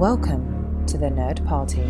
[0.00, 1.82] Welcome to the Nerd Party.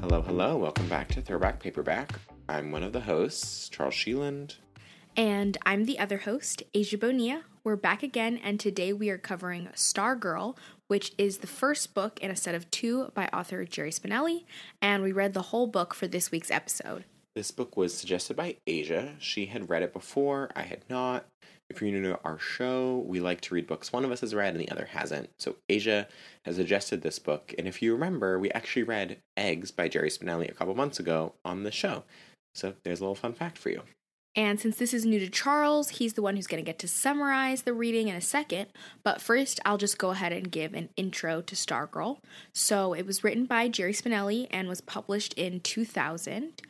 [0.00, 0.56] Hello, hello.
[0.56, 2.12] Welcome back to Throwback Paperback.
[2.48, 4.56] I'm one of the hosts, Charles Sheeland.
[5.18, 7.42] And I'm the other host, Asia Bonilla.
[7.62, 10.56] We're back again, and today we are covering Stargirl,
[10.86, 14.44] which is the first book in a set of two by author Jerry Spinelli,
[14.80, 17.04] and we read the whole book for this week's episode.
[17.36, 19.14] This book was suggested by Asia.
[19.18, 21.26] She had read it before, I had not.
[21.68, 24.34] If you're new to our show, we like to read books one of us has
[24.34, 25.28] read and the other hasn't.
[25.38, 26.08] So Asia
[26.46, 30.50] has suggested this book, and if you remember, we actually read Eggs by Jerry Spinelli
[30.50, 32.04] a couple months ago on the show.
[32.54, 33.82] So there's a little fun fact for you.
[34.36, 36.88] And since this is new to Charles, he's the one who's going to get to
[36.88, 38.66] summarize the reading in a second.
[39.02, 42.18] But first, I'll just go ahead and give an intro to Stargirl.
[42.52, 46.62] So it was written by Jerry Spinelli and was published in 2000.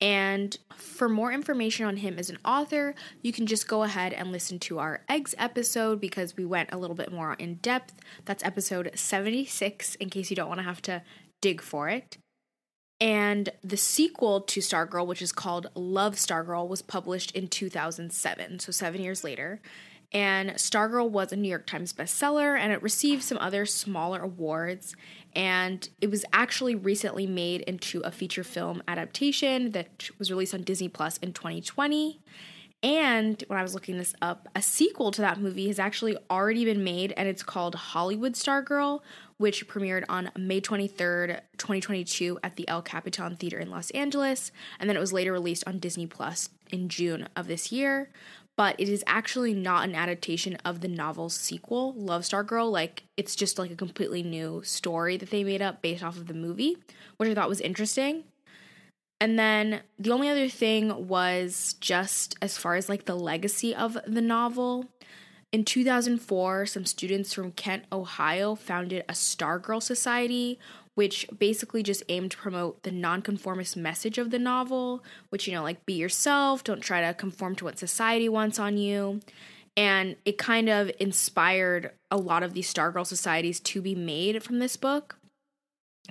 [0.00, 4.30] And for more information on him as an author, you can just go ahead and
[4.30, 7.94] listen to our eggs episode because we went a little bit more in depth.
[8.24, 11.02] That's episode 76, in case you don't want to have to
[11.40, 12.18] dig for it.
[13.00, 18.72] And the sequel to Stargirl, which is called Love Stargirl, was published in 2007, so
[18.72, 19.60] seven years later.
[20.10, 24.96] And Stargirl was a New York Times bestseller and it received some other smaller awards.
[25.34, 30.62] And it was actually recently made into a feature film adaptation that was released on
[30.62, 32.20] Disney Plus in 2020.
[32.82, 36.64] And when I was looking this up, a sequel to that movie has actually already
[36.64, 39.00] been made and it's called Hollywood Stargirl,
[39.36, 44.52] which premiered on May 23rd, 2022 at the El Capitan Theater in Los Angeles.
[44.78, 48.10] And then it was later released on Disney Plus in June of this year
[48.58, 52.72] but it is actually not an adaptation of the novel's sequel, Love Stargirl.
[52.72, 56.26] Like, it's just like a completely new story that they made up based off of
[56.26, 56.76] the movie,
[57.18, 58.24] which I thought was interesting.
[59.20, 63.98] And then the only other thing was just as far as like the legacy of
[64.06, 64.86] the novel.
[65.50, 70.58] In 2004, some students from Kent, Ohio founded a Stargirl Society,
[70.94, 75.62] which basically just aimed to promote the nonconformist message of the novel, which, you know,
[75.62, 79.20] like be yourself, don't try to conform to what society wants on you.
[79.76, 84.58] And it kind of inspired a lot of these Stargirl societies to be made from
[84.58, 85.16] this book.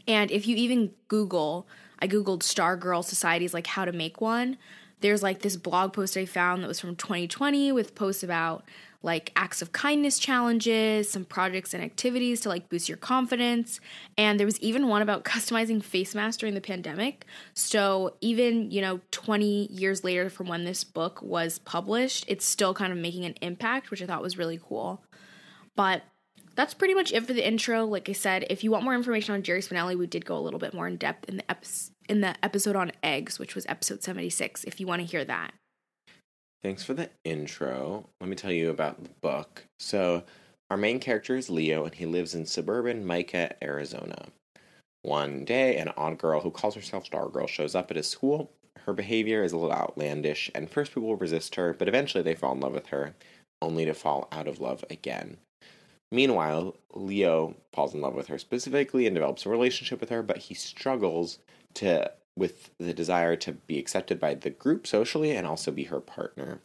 [0.08, 1.68] And if you even Google,
[2.00, 4.58] I Googled Stargirl societies, like how to make one,
[5.02, 8.63] there's like this blog post I found that was from 2020 with posts about
[9.03, 13.80] like acts of kindness challenges, some projects and activities to like boost your confidence.
[14.18, 17.25] And there was even one about customizing face masks during the pandemic.
[17.53, 22.74] So even, you know, 20 years later from when this book was published, it's still
[22.74, 25.03] kind of making an impact, which I thought was really cool.
[25.75, 26.02] But
[26.57, 27.85] that's pretty much it for the intro.
[27.85, 30.41] Like I said, if you want more information on Jerry Spinelli, we did go a
[30.41, 33.66] little bit more in depth in the episode in the episode on eggs, which was
[33.68, 35.53] episode 76, if you want to hear that.
[36.63, 38.07] Thanks for the intro.
[38.19, 39.66] Let me tell you about the book.
[39.79, 40.23] So,
[40.69, 44.28] our main character is Leo, and he lives in suburban Mica, Arizona.
[45.01, 48.51] One day, an odd girl who calls herself Stargirl shows up at his school.
[48.85, 52.53] Her behavior is a little outlandish, and first people resist her, but eventually they fall
[52.53, 53.16] in love with her,
[53.62, 55.38] only to fall out of love again.
[56.12, 60.38] Meanwhile, Leo falls in love with her specifically and develops a relationship with her, but
[60.38, 61.40] he struggles
[61.75, 66.00] to with the desire to be accepted by the group socially and also be her
[66.00, 66.62] partner.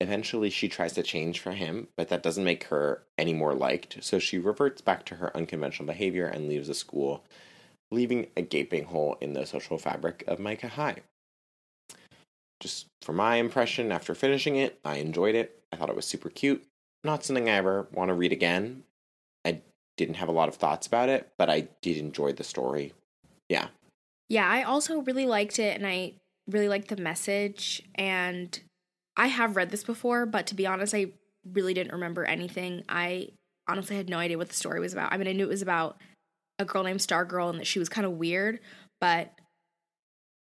[0.00, 3.98] Eventually, she tries to change for him, but that doesn't make her any more liked,
[4.00, 7.24] so she reverts back to her unconventional behavior and leaves the school,
[7.90, 10.96] leaving a gaping hole in the social fabric of Mica High.
[12.60, 15.62] Just from my impression after finishing it, I enjoyed it.
[15.72, 16.64] I thought it was super cute.
[17.04, 18.82] Not something I ever want to read again.
[19.44, 19.62] I
[19.96, 22.92] didn't have a lot of thoughts about it, but I did enjoy the story.
[23.48, 23.68] Yeah,
[24.28, 26.14] yeah, I also really liked it and I
[26.48, 27.82] really liked the message.
[27.94, 28.58] And
[29.16, 31.12] I have read this before, but to be honest, I
[31.52, 32.82] really didn't remember anything.
[32.88, 33.28] I
[33.68, 35.12] honestly had no idea what the story was about.
[35.12, 36.00] I mean, I knew it was about
[36.58, 38.60] a girl named Stargirl and that she was kind of weird,
[39.00, 39.32] but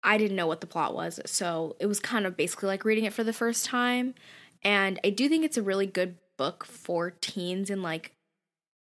[0.04, 1.20] I didn't know what the plot was.
[1.26, 4.14] So it was kind of basically like reading it for the first time.
[4.62, 8.10] And I do think it's a really good book for teens and like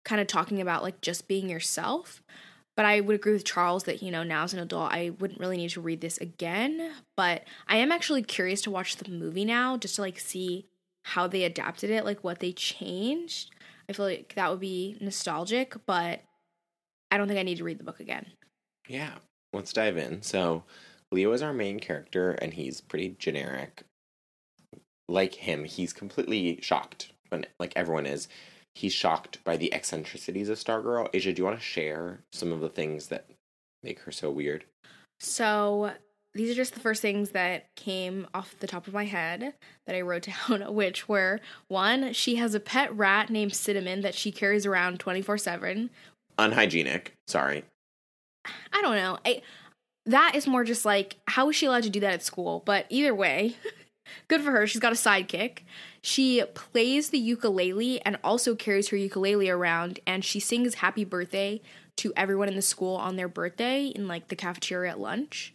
[0.03, 2.23] kind of talking about like just being yourself.
[2.75, 5.39] But I would agree with Charles that, you know, now as an adult, I wouldn't
[5.39, 6.93] really need to read this again.
[7.15, 10.65] But I am actually curious to watch the movie now just to like see
[11.03, 13.51] how they adapted it, like what they changed.
[13.87, 16.21] I feel like that would be nostalgic, but
[17.11, 18.25] I don't think I need to read the book again.
[18.87, 19.11] Yeah,
[19.51, 20.23] let's dive in.
[20.23, 20.63] So,
[21.11, 23.83] Leo is our main character, and he's pretty generic.
[25.07, 28.29] Like him, he's completely shocked when, like everyone is,
[28.75, 31.09] he's shocked by the eccentricities of Stargirl.
[31.13, 33.25] Asia, do you want to share some of the things that
[33.83, 34.63] make her so weird?
[35.19, 35.91] So
[36.33, 39.53] these are just the first things that came off the top of my head
[39.85, 44.15] that I wrote down, which were one, she has a pet rat named Cinnamon that
[44.15, 45.89] she carries around 24 7.
[46.37, 47.13] Unhygienic.
[47.27, 47.63] Sorry.
[48.45, 49.19] I don't know.
[49.25, 49.41] I,
[50.05, 52.61] that is more just like, how is she allowed to do that at school?
[52.65, 53.55] But either way,
[54.27, 54.67] good for her.
[54.67, 55.59] She's got a sidekick.
[56.05, 61.61] She plays the ukulele and also carries her ukulele around, and she sings happy birthday
[61.95, 65.53] to everyone in the school on their birthday in like the cafeteria at lunch.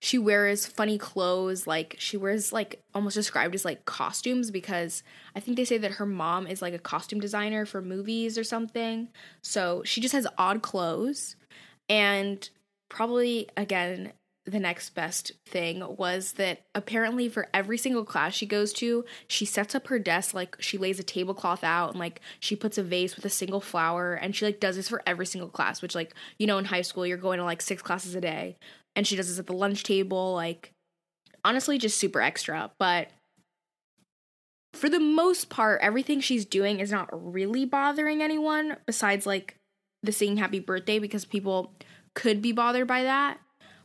[0.00, 5.02] She wears funny clothes like she wears like almost described as like costumes because
[5.34, 8.44] i think they say that her mom is like a costume designer for movies or
[8.44, 9.08] something.
[9.42, 11.36] So she just has odd clothes
[11.88, 12.50] and
[12.88, 14.12] probably again
[14.46, 19.46] the next best thing was that apparently for every single class she goes to she
[19.46, 22.82] sets up her desk like she lays a tablecloth out and like she puts a
[22.82, 25.94] vase with a single flower and she like does this for every single class which
[25.94, 28.56] like you know in high school you're going to like six classes a day.
[28.96, 30.72] And she does this at the lunch table like
[31.44, 32.70] honestly just super extra.
[32.78, 33.08] But
[34.74, 39.56] for the most part everything she's doing is not really bothering anyone besides like
[40.02, 41.72] the singing happy birthday because people
[42.14, 43.38] could be bothered by that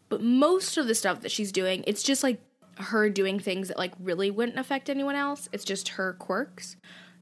[0.10, 2.42] but most of the stuff that she's doing it's just like
[2.78, 6.76] her doing things that like really wouldn't affect anyone else it's just her quirks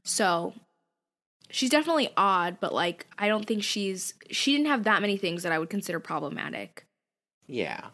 [0.04, 0.52] so
[1.50, 5.42] she's definitely odd but like i don't think she's she didn't have that many things
[5.42, 6.84] that i would consider problematic
[7.46, 7.88] Yeah.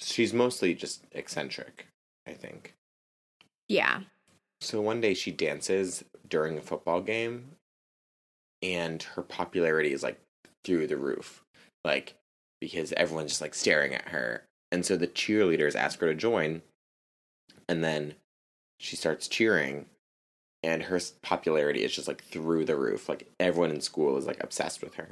[0.00, 1.88] She's mostly just eccentric,
[2.26, 2.74] I think.
[3.68, 4.02] yeah
[4.60, 7.50] So one day she dances during a football game
[8.62, 10.20] and her popularity is like
[10.64, 11.44] through the roof.
[11.84, 12.14] Like
[12.60, 14.44] because everyone's just like staring at her.
[14.70, 16.62] And so the cheerleaders ask her to join
[17.68, 18.14] and then
[18.80, 19.86] she starts cheering
[20.62, 23.08] and her popularity is just like through the roof.
[23.08, 25.08] Like everyone in school is like obsessed with her.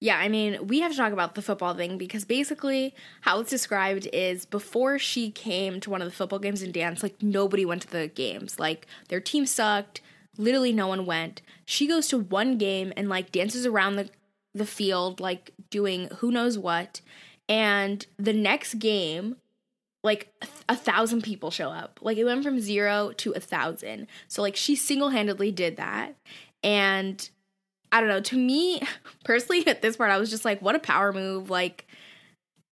[0.00, 3.48] Yeah, I mean, we have to talk about the football thing because basically how it's
[3.48, 7.64] described is before she came to one of the football games and danced, like nobody
[7.64, 8.58] went to the games.
[8.58, 10.02] Like their team sucked,
[10.36, 11.40] literally no one went.
[11.64, 14.10] She goes to one game and like dances around the
[14.56, 17.00] the field like doing who knows what.
[17.48, 19.36] And the next game
[20.02, 20.32] like
[20.68, 21.98] a, thousand people show up.
[22.00, 24.06] Like it went from zero to a thousand.
[24.28, 26.14] So like she single handedly did that.
[26.62, 27.28] And
[27.92, 28.20] I don't know.
[28.20, 28.80] To me,
[29.24, 31.50] personally, at this part, I was just like, what a power move.
[31.50, 31.86] Like,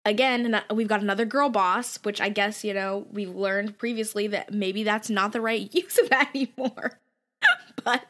[0.05, 4.53] again, we've got another girl boss, which I guess, you know, we've learned previously that
[4.53, 6.99] maybe that's not the right use of that anymore.
[7.85, 8.05] but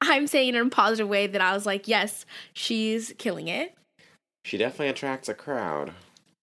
[0.00, 3.74] I'm saying in a positive way that I was like, yes, she's killing it.
[4.44, 5.92] She definitely attracts a crowd.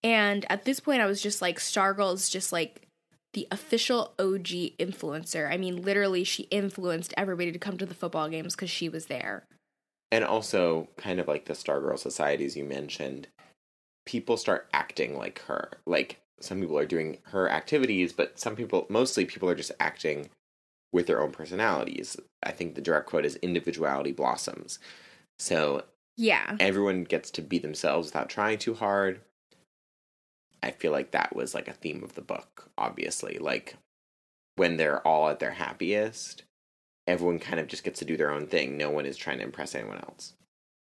[0.04, 2.88] And at this point, I was just like, Stargirl is just like
[3.34, 5.52] the official OG influencer.
[5.52, 9.06] I mean, literally, she influenced everybody to come to the football games because she was
[9.06, 9.46] there.
[10.12, 13.28] And also, kind of like the Stargirl societies you mentioned,
[14.06, 15.72] people start acting like her.
[15.88, 20.30] Like some people are doing her activities, but some people, mostly people, are just acting
[20.94, 22.16] with their own personalities.
[22.42, 24.80] I think the direct quote is individuality blossoms.
[25.40, 25.84] So
[26.16, 26.56] Yeah.
[26.60, 29.20] everyone gets to be themselves without trying too hard.
[30.62, 33.38] I feel like that was like a theme of the book, obviously.
[33.40, 33.76] Like
[34.56, 36.44] when they're all at their happiest,
[37.08, 38.78] everyone kind of just gets to do their own thing.
[38.78, 40.36] No one is trying to impress anyone else.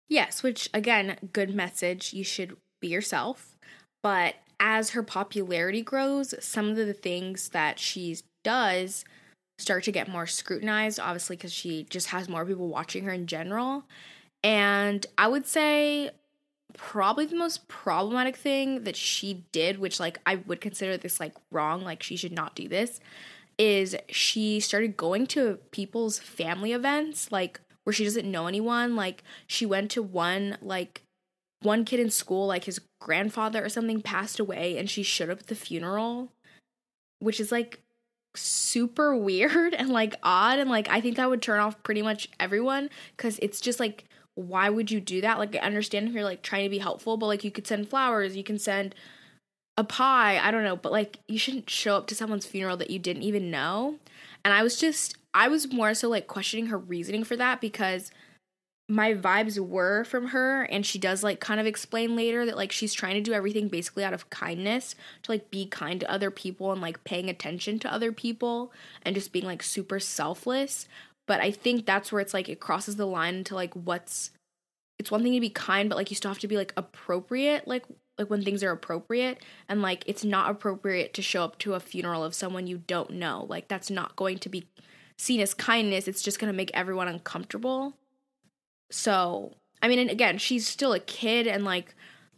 [0.09, 2.15] Yes, which again, good message.
[2.15, 3.59] You should be yourself.
[4.03, 9.05] But as her popularity grows, some of the things that she does
[9.59, 13.27] start to get more scrutinized, obviously, because she just has more people watching her in
[13.27, 13.85] general.
[14.43, 16.11] And I would say
[16.77, 21.35] probably the most problematic thing that she did, which like I would consider this like
[21.51, 23.01] wrong, like she should not do this,
[23.59, 28.95] is she started going to people's family events, like where she doesn't know anyone.
[28.95, 31.03] Like she went to one like
[31.63, 35.41] one kid in school, like his grandfather or something passed away, and she showed up
[35.41, 36.31] at the funeral,
[37.19, 37.81] which is like
[38.39, 42.29] super weird and like odd and like I think that would turn off pretty much
[42.39, 44.05] everyone cuz it's just like
[44.35, 45.39] why would you do that?
[45.39, 47.89] Like I understand if you're like trying to be helpful, but like you could send
[47.89, 48.95] flowers, you can send
[49.77, 52.91] a pie, I don't know, but like you shouldn't show up to someone's funeral that
[52.91, 53.97] you didn't even know.
[54.45, 58.13] And I was just I was more so like questioning her reasoning for that because
[58.89, 62.73] my vibes were from her and she does like kind of explain later that like
[62.73, 66.31] she's trying to do everything basically out of kindness to like be kind to other
[66.31, 70.89] people and like paying attention to other people and just being like super selfless.
[71.27, 74.31] But i think that's where it's like it crosses the line into like what's
[74.99, 77.69] it's one thing to be kind but like you still have to be like appropriate
[77.69, 77.85] like
[78.19, 79.39] like when things are appropriate.
[79.69, 83.11] And like it's not appropriate to show up to a funeral of someone you don't
[83.11, 83.47] know.
[83.49, 84.67] Like that's not going to be
[85.17, 86.09] seen as kindness.
[86.09, 87.95] It's just going to make everyone uncomfortable
[88.91, 91.95] so, I mean, and again, she's still a kid, and like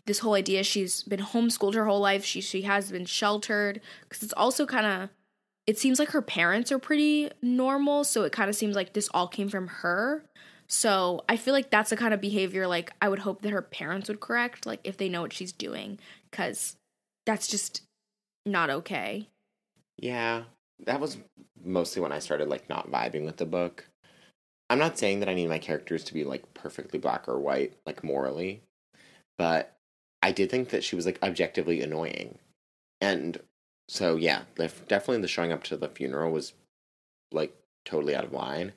[0.06, 2.24] this whole idea she's been homeschooled her whole life.
[2.24, 5.10] She she has been sheltered because it's also kind of
[5.66, 9.08] it seems like her parents are pretty normal, so it kind of seems like this
[9.14, 10.24] all came from her.
[10.66, 13.62] So I feel like that's the kind of behavior like I would hope that her
[13.62, 15.98] parents would correct, like if they know what she's doing,
[16.30, 16.76] because
[17.26, 17.82] that's just
[18.46, 19.28] not okay.
[19.96, 20.44] Yeah,
[20.86, 21.18] that was
[21.62, 23.89] mostly when I started like not vibing with the book.
[24.70, 27.74] I'm not saying that I need my characters to be like perfectly black or white,
[27.84, 28.62] like morally,
[29.36, 29.76] but
[30.22, 32.38] I did think that she was like objectively annoying.
[33.00, 33.40] And
[33.88, 36.52] so yeah, definitely the showing up to the funeral was
[37.32, 37.52] like
[37.84, 38.72] totally out of line.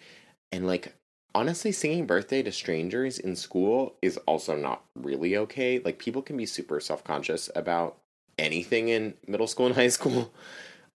[0.52, 0.96] And like
[1.36, 5.78] honestly singing birthday to strangers in school is also not really okay.
[5.78, 7.98] Like people can be super self-conscious about
[8.40, 10.34] anything in middle school and high school.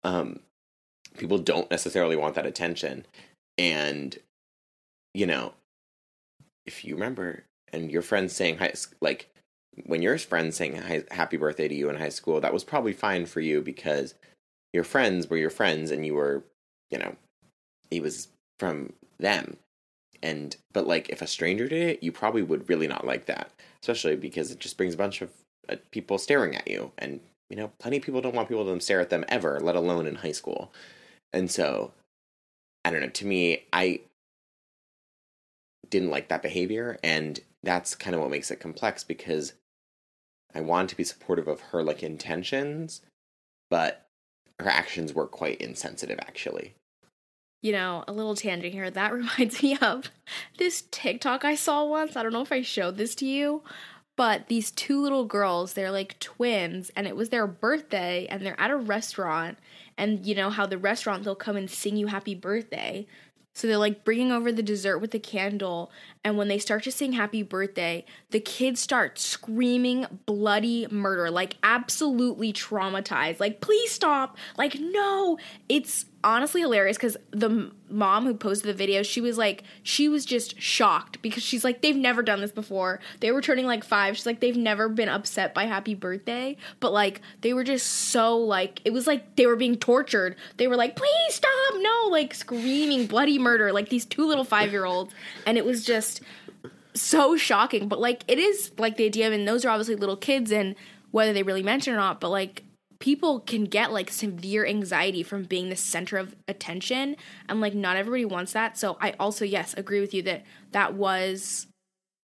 [0.05, 0.39] Um
[1.19, 3.07] people don't necessarily want that attention.
[3.59, 4.19] And
[5.15, 5.55] you know,
[6.67, 9.31] if you remember and your friends saying high like
[9.87, 10.81] when your friends saying
[11.11, 14.15] happy birthday to you in high school, that was probably fine for you because
[14.73, 16.45] your friends were your friends and you were,
[16.91, 17.17] you know,
[17.91, 18.29] it was
[18.59, 19.57] from them.
[20.23, 23.51] And, but like if a stranger did it, you probably would really not like that,
[23.83, 25.31] especially because it just brings a bunch of
[25.69, 26.93] uh, people staring at you.
[26.99, 29.77] And, you know, plenty of people don't want people to stare at them ever, let
[29.77, 30.73] alone in high school.
[31.33, 31.93] And so,
[32.85, 34.01] I don't know, to me, I
[35.91, 36.99] didn't like that behavior.
[37.03, 39.55] And that's kind of what makes it complex because
[40.55, 43.01] I wanted to be supportive of her like intentions,
[43.71, 44.07] but
[44.61, 46.75] her actions were quite insensitive actually.
[47.63, 48.91] You know, a little tangent here.
[48.91, 50.11] That reminds me of
[50.59, 52.17] this TikTok I saw once.
[52.17, 53.63] I don't know if I showed this to you,
[54.17, 58.61] but these two little girls, they're like twins, and it was their birthday, and they're
[58.61, 59.59] at a restaurant.
[59.97, 63.07] And you know how the restaurant, they'll come and sing you happy birthday.
[63.55, 65.93] So they're like bringing over the dessert with the candle.
[66.25, 71.57] And when they start to sing happy birthday, the kids start screaming bloody murder, like
[71.63, 73.39] absolutely traumatized.
[73.39, 74.37] Like, please stop.
[74.59, 75.39] Like, no.
[75.69, 80.25] It's honestly hilarious because the mom who posted the video, she was like, she was
[80.25, 83.01] just shocked because she's like, they've never done this before.
[83.21, 84.17] They were turning like five.
[84.17, 86.57] She's like, they've never been upset by happy birthday.
[86.81, 90.37] But like, they were just so like, it was like they were being tortured.
[90.57, 91.75] They were like, please stop.
[91.77, 95.13] No, like screaming bloody murder, like these two little five year olds.
[95.47, 96.23] And it was just
[96.95, 97.89] so shocking.
[97.89, 100.75] But like, it is like the idea, I mean, those are obviously little kids and
[101.11, 102.65] whether they really mention or not, but like,
[103.05, 107.15] people can get like severe anxiety from being the center of attention
[107.51, 108.79] and like not everybody wants that.
[108.79, 110.43] So i also yes agree with you that
[110.73, 111.67] that was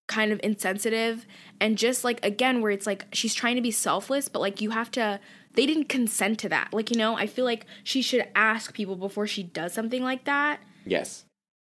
[0.08, 1.26] kind of insensitive
[1.60, 4.70] and just like again where it's like she's trying to be selfless but like you
[4.70, 5.20] have to
[5.52, 6.72] they didn't consent to that.
[6.72, 10.24] Like you know i feel like she should ask people before she does something like
[10.24, 10.60] that.
[10.86, 11.26] Yes.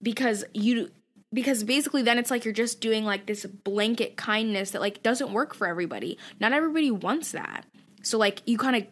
[0.02, 0.90] Because you
[1.32, 5.32] because basically then it's like you're just doing like this blanket kindness that like doesn't
[5.32, 6.18] work for everybody.
[6.40, 7.66] Not everybody wants that.
[8.06, 8.86] So like you kind of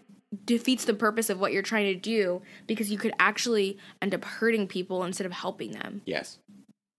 [0.44, 4.24] defeats the purpose of what you're trying to do because you could actually end up
[4.24, 6.02] hurting people instead of helping them.
[6.04, 6.38] Yes.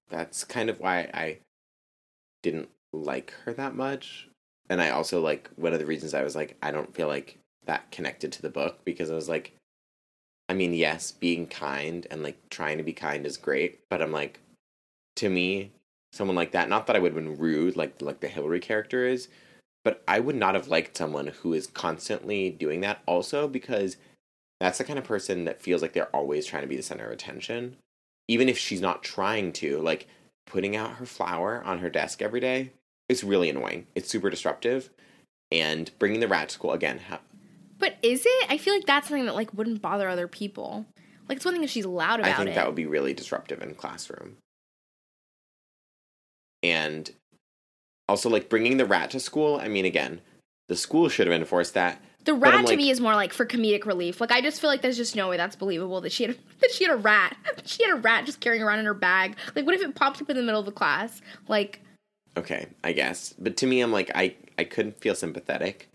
[0.09, 1.39] That's kind of why I
[2.43, 4.29] didn't like her that much.
[4.69, 7.37] And I also like one of the reasons I was like I don't feel like
[7.65, 9.53] that connected to the book because I was like
[10.47, 14.11] I mean, yes, being kind and like trying to be kind is great, but I'm
[14.11, 14.39] like
[15.17, 15.71] to me,
[16.13, 19.07] someone like that, not that I would have been rude like like the Hillary character
[19.07, 19.27] is,
[19.85, 23.97] but I would not have liked someone who is constantly doing that also because
[24.59, 27.05] that's the kind of person that feels like they're always trying to be the center
[27.05, 27.77] of attention.
[28.27, 30.07] Even if she's not trying to, like
[30.47, 32.71] putting out her flower on her desk every day
[33.07, 33.85] is really annoying.
[33.93, 34.89] It's super disruptive.
[35.51, 36.99] And bringing the rat to school again.
[37.07, 37.19] Ha-
[37.77, 38.45] but is it?
[38.49, 40.87] I feel like that's something that like wouldn't bother other people.
[41.29, 42.33] Like it's one thing if she's loud about it.
[42.33, 42.55] I think it.
[42.55, 44.37] that would be really disruptive in classroom.
[46.63, 47.11] And
[48.07, 49.55] also, like bringing the rat to school.
[49.55, 50.21] I mean, again,
[50.67, 52.01] the school should have enforced that.
[52.25, 54.19] The rat like, to me is more like for comedic relief.
[54.19, 56.71] Like I just feel like there's just no way that's believable that she had that
[56.71, 57.37] she had a rat.
[57.65, 59.37] she had a rat just carrying around in her bag.
[59.55, 61.21] Like what if it popped up in the middle of the class?
[61.47, 61.81] Like
[62.37, 63.33] Okay, I guess.
[63.37, 65.87] But to me I'm like I I couldn't feel sympathetic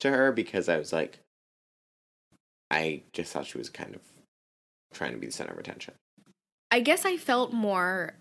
[0.00, 1.20] to her because I was like
[2.70, 4.00] I just thought she was kind of
[4.92, 5.94] trying to be the center of attention.
[6.72, 8.14] I guess I felt more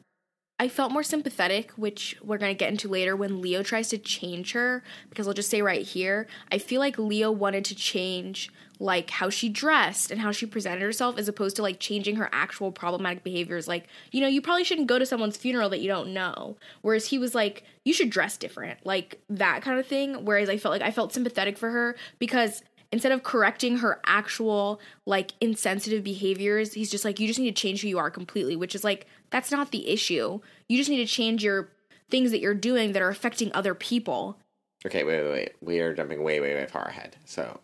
[0.57, 3.97] I felt more sympathetic, which we're going to get into later when Leo tries to
[3.97, 4.83] change her.
[5.09, 9.29] Because I'll just say right here, I feel like Leo wanted to change like how
[9.29, 13.23] she dressed and how she presented herself as opposed to like changing her actual problematic
[13.23, 13.67] behaviors.
[13.67, 16.57] Like, you know, you probably shouldn't go to someone's funeral that you don't know.
[16.81, 20.25] Whereas he was like, you should dress different, like that kind of thing.
[20.25, 24.79] Whereas I felt like I felt sympathetic for her because instead of correcting her actual
[25.05, 28.55] like insensitive behaviors, he's just like, you just need to change who you are completely,
[28.55, 30.39] which is like, that's not the issue.
[30.67, 31.69] You just need to change your
[32.09, 34.37] things that you're doing that are affecting other people.
[34.85, 35.51] Okay, wait, wait, wait.
[35.61, 37.15] We are jumping way, way, way far ahead.
[37.25, 37.59] So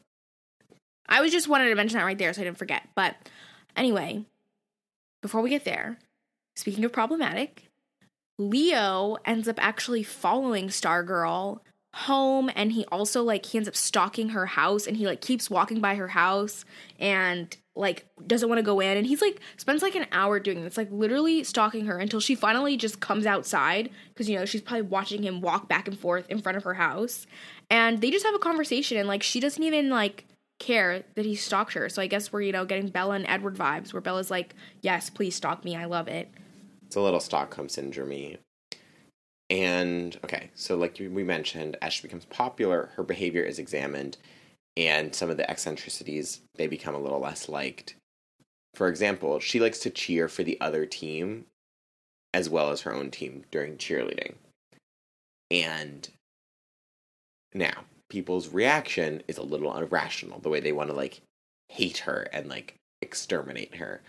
[1.08, 2.88] I was just wanted to mention that right there so I didn't forget.
[2.96, 3.16] But
[3.76, 4.26] anyway,
[5.22, 6.00] before we get there,
[6.56, 7.70] speaking of problematic,
[8.40, 11.60] Leo ends up actually following Stargirl
[11.94, 15.50] home and he also like he ends up stalking her house and he like keeps
[15.50, 16.64] walking by her house
[17.00, 20.64] and like doesn't want to go in and he's like spends like an hour doing
[20.64, 24.62] this like literally stalking her until she finally just comes outside because you know she's
[24.62, 27.28] probably watching him walk back and forth in front of her house
[27.70, 30.26] and they just have a conversation and like she doesn't even like
[30.60, 33.56] care that he stalked her so i guess we're you know getting bella and edward
[33.56, 36.30] vibes where bella's like yes please stalk me i love it
[36.92, 38.36] it's a little Stockholm syndrome.
[39.52, 44.18] And okay, so like we mentioned, as she becomes popular, her behavior is examined,
[44.78, 47.96] and some of the eccentricities they become a little less liked.
[48.76, 51.48] For example, she likes to cheer for the other team
[52.34, 54.36] as well as her own team during cheerleading.
[55.52, 56.08] And
[57.54, 61.20] now, people's reaction is a little irrational, the way they want to like
[61.68, 64.02] hate her and like exterminate her.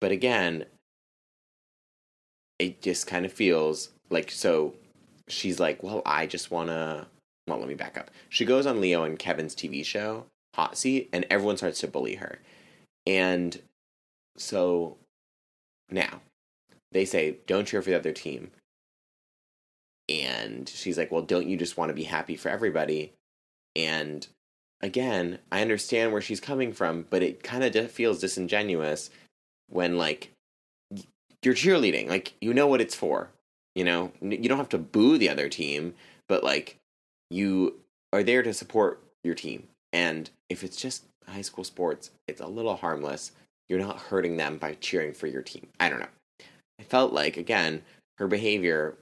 [0.00, 0.64] But again,
[2.58, 4.74] it just kind of feels like so
[5.28, 7.06] she's like, well, I just want to.
[7.46, 8.10] Well, let me back up.
[8.30, 12.14] She goes on Leo and Kevin's TV show, Hot Seat, and everyone starts to bully
[12.14, 12.38] her.
[13.06, 13.60] And
[14.36, 14.96] so
[15.90, 16.22] now
[16.92, 18.50] they say, don't cheer for the other team.
[20.08, 23.12] And she's like, well, don't you just want to be happy for everybody?
[23.76, 24.26] And
[24.80, 29.10] again, I understand where she's coming from, but it kind of feels disingenuous
[29.68, 30.30] when, like,
[31.44, 32.08] you're cheerleading.
[32.08, 33.30] Like you know what it's for.
[33.74, 35.94] You know, you don't have to boo the other team,
[36.28, 36.76] but like
[37.30, 37.80] you
[38.12, 39.64] are there to support your team.
[39.92, 43.32] And if it's just high school sports, it's a little harmless.
[43.68, 45.68] You're not hurting them by cheering for your team.
[45.80, 46.06] I don't know.
[46.78, 47.82] I felt like again,
[48.18, 48.96] her behavior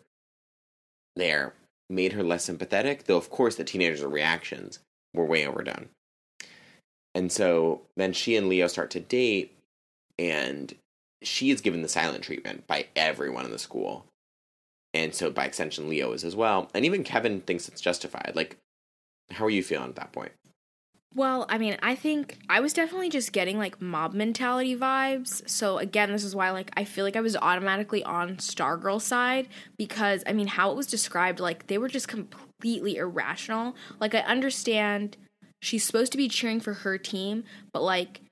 [1.17, 1.55] there
[1.91, 4.79] made her less sympathetic, though of course the teenagers' reactions
[5.15, 5.89] were way overdone.
[7.15, 9.55] And so then she and Leo start to date
[10.19, 10.75] and
[11.23, 14.07] she is given the silent treatment by everyone in the school.
[14.95, 16.71] And so by extension, Leo is as well.
[16.75, 18.33] And even Kevin thinks it's justified.
[18.35, 18.59] Like,
[19.31, 20.33] how are you feeling at that point?
[21.15, 25.47] Well, I mean, I think I was definitely just getting like mob mentality vibes.
[25.49, 29.49] So again, this is why like I feel like I was automatically on Stargirl side
[29.77, 33.77] because I mean, how it was described like they were just completely irrational.
[34.01, 35.19] Like I understand
[35.61, 38.23] she's supposed to be cheering for her team, but like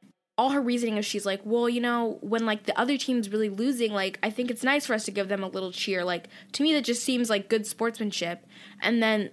[0.41, 3.51] all her reasoning is she's like, well, you know, when like the other team's really
[3.51, 6.03] losing, like I think it's nice for us to give them a little cheer.
[6.03, 8.47] Like to me, that just seems like good sportsmanship.
[8.81, 9.29] And then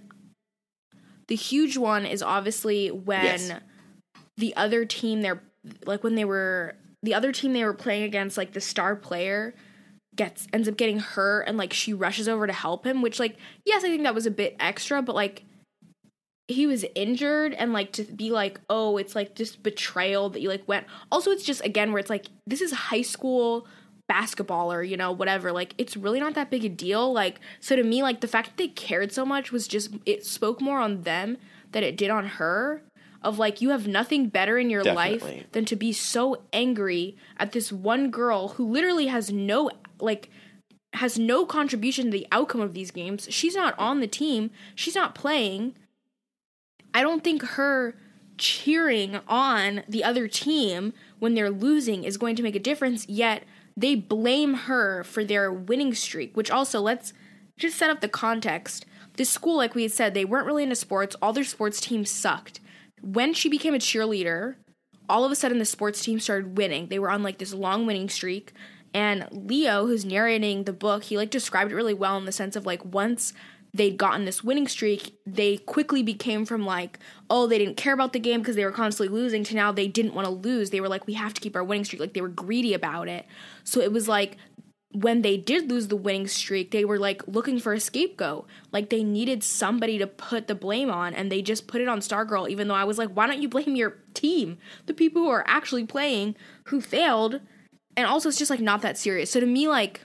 [1.30, 3.52] the huge one is obviously when yes.
[4.36, 5.42] the other team, they're
[5.86, 9.56] like when they were the other team they were playing against, like the star player
[10.14, 13.38] gets ends up getting hurt and like she rushes over to help him, which like
[13.64, 15.46] yes, I think that was a bit extra, but like
[16.48, 20.50] he was injured and like to be like oh it's like just betrayal that you
[20.50, 23.68] like went also it's just again where it's like this is high school
[24.08, 27.76] basketball or you know whatever like it's really not that big a deal like so
[27.76, 30.80] to me like the fact that they cared so much was just it spoke more
[30.80, 31.38] on them
[31.72, 32.82] than it did on her
[33.22, 35.36] of like you have nothing better in your Definitely.
[35.36, 40.30] life than to be so angry at this one girl who literally has no like
[40.94, 43.28] has no contribution to the outcome of these games.
[43.30, 44.52] She's not on the team.
[44.76, 45.76] She's not playing
[46.98, 47.94] I don't think her
[48.40, 53.44] cheering on the other team when they're losing is going to make a difference, yet
[53.76, 57.14] they blame her for their winning streak, which also let's
[57.56, 58.88] just set up the context.
[59.16, 61.16] This school, like we had said, they weren't really into sports.
[61.22, 62.62] All their sports teams sucked.
[63.04, 64.56] When she became a cheerleader,
[65.08, 66.88] all of a sudden the sports team started winning.
[66.88, 68.54] They were on like this long winning streak.
[68.92, 72.56] And Leo, who's narrating the book, he like described it really well in the sense
[72.56, 73.34] of like once
[73.74, 77.00] they'd gotten this winning streak, they quickly became from like,
[77.30, 79.88] oh, they didn't care about the game because they were constantly losing to now they
[79.88, 80.70] didn't want to lose.
[80.70, 82.00] They were like, we have to keep our winning streak.
[82.00, 83.26] Like they were greedy about it.
[83.64, 84.38] So it was like
[84.92, 88.48] when they did lose the winning streak, they were like looking for a scapegoat.
[88.72, 92.00] Like they needed somebody to put the blame on, and they just put it on
[92.00, 94.58] Stargirl, even though I was like, why don't you blame your team?
[94.86, 97.42] The people who are actually playing who failed.
[97.96, 99.32] And also, it's just like not that serious.
[99.32, 100.02] So to me, like,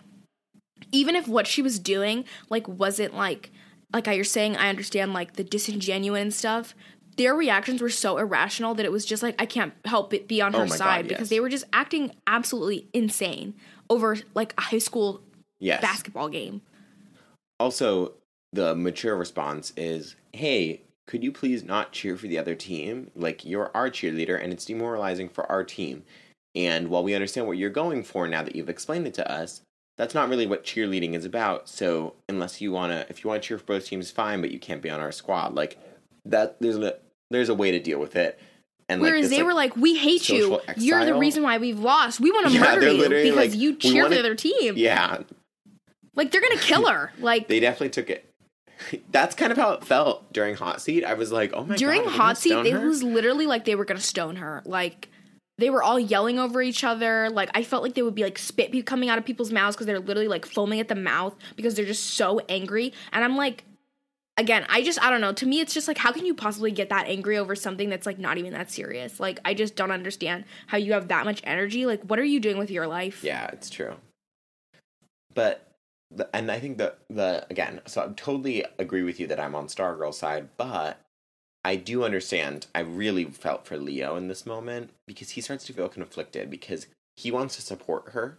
[0.90, 3.50] even if what she was doing like wasn't like
[3.92, 6.74] like you're saying i understand like the disingenuous stuff
[7.16, 10.40] their reactions were so irrational that it was just like i can't help it be
[10.40, 11.30] on oh her side God, because yes.
[11.30, 13.54] they were just acting absolutely insane
[13.90, 15.22] over like a high school
[15.60, 15.80] yes.
[15.80, 16.62] basketball game
[17.60, 18.14] also
[18.52, 23.44] the mature response is hey could you please not cheer for the other team like
[23.44, 26.02] you're our cheerleader and it's demoralizing for our team
[26.54, 29.62] and while we understand what you're going for now that you've explained it to us
[29.98, 31.68] that's not really what cheerleading is about.
[31.68, 34.58] So unless you wanna, if you want to cheer for both teams, fine, but you
[34.58, 35.54] can't be on our squad.
[35.54, 35.78] Like
[36.24, 36.96] that, there's a
[37.30, 38.38] there's a way to deal with it.
[38.88, 40.42] And like, Whereas this, they like, were like, "We hate you.
[40.42, 42.20] social You're the reason why we've lost.
[42.20, 44.76] We want to Yeah, murder you because like, you cheer wanna- for the other team.
[44.76, 45.18] yeah,
[46.14, 47.12] Like they're gonna kill her.
[47.18, 48.28] Like they definitely took it.
[49.12, 51.04] That's kind of how it felt during hot seat.
[51.04, 53.64] I was like, oh my during god, During hot seat, stone it was literally like
[53.64, 54.62] they were gonna stone her.
[54.64, 55.08] Like
[55.58, 57.28] they were all yelling over each other.
[57.30, 59.86] Like I felt like they would be like spit coming out of people's mouths because
[59.86, 62.92] they're literally like foaming at the mouth because they're just so angry.
[63.12, 63.64] And I'm like,
[64.36, 65.32] again, I just I don't know.
[65.32, 68.06] To me, it's just like how can you possibly get that angry over something that's
[68.06, 69.20] like not even that serious?
[69.20, 71.86] Like I just don't understand how you have that much energy.
[71.86, 73.22] Like what are you doing with your life?
[73.22, 73.94] Yeah, it's true.
[75.34, 75.68] But
[76.32, 79.66] and I think the the again, so I totally agree with you that I'm on
[79.66, 80.98] Stargirl's side, but
[81.64, 82.66] I do understand.
[82.74, 86.86] I really felt for Leo in this moment because he starts to feel conflicted because
[87.16, 88.38] he wants to support her.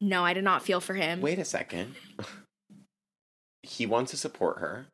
[0.00, 1.20] No, I did not feel for him.
[1.20, 1.94] Wait a second.
[3.62, 4.86] he wants to support her,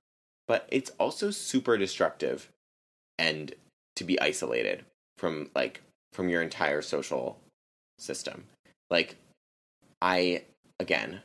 [0.48, 2.48] but it's also super destructive
[3.18, 3.54] and
[3.96, 4.84] to be isolated
[5.18, 7.38] from like from your entire social
[7.98, 8.44] system.
[8.90, 9.16] Like
[10.02, 10.42] I
[10.78, 11.20] again,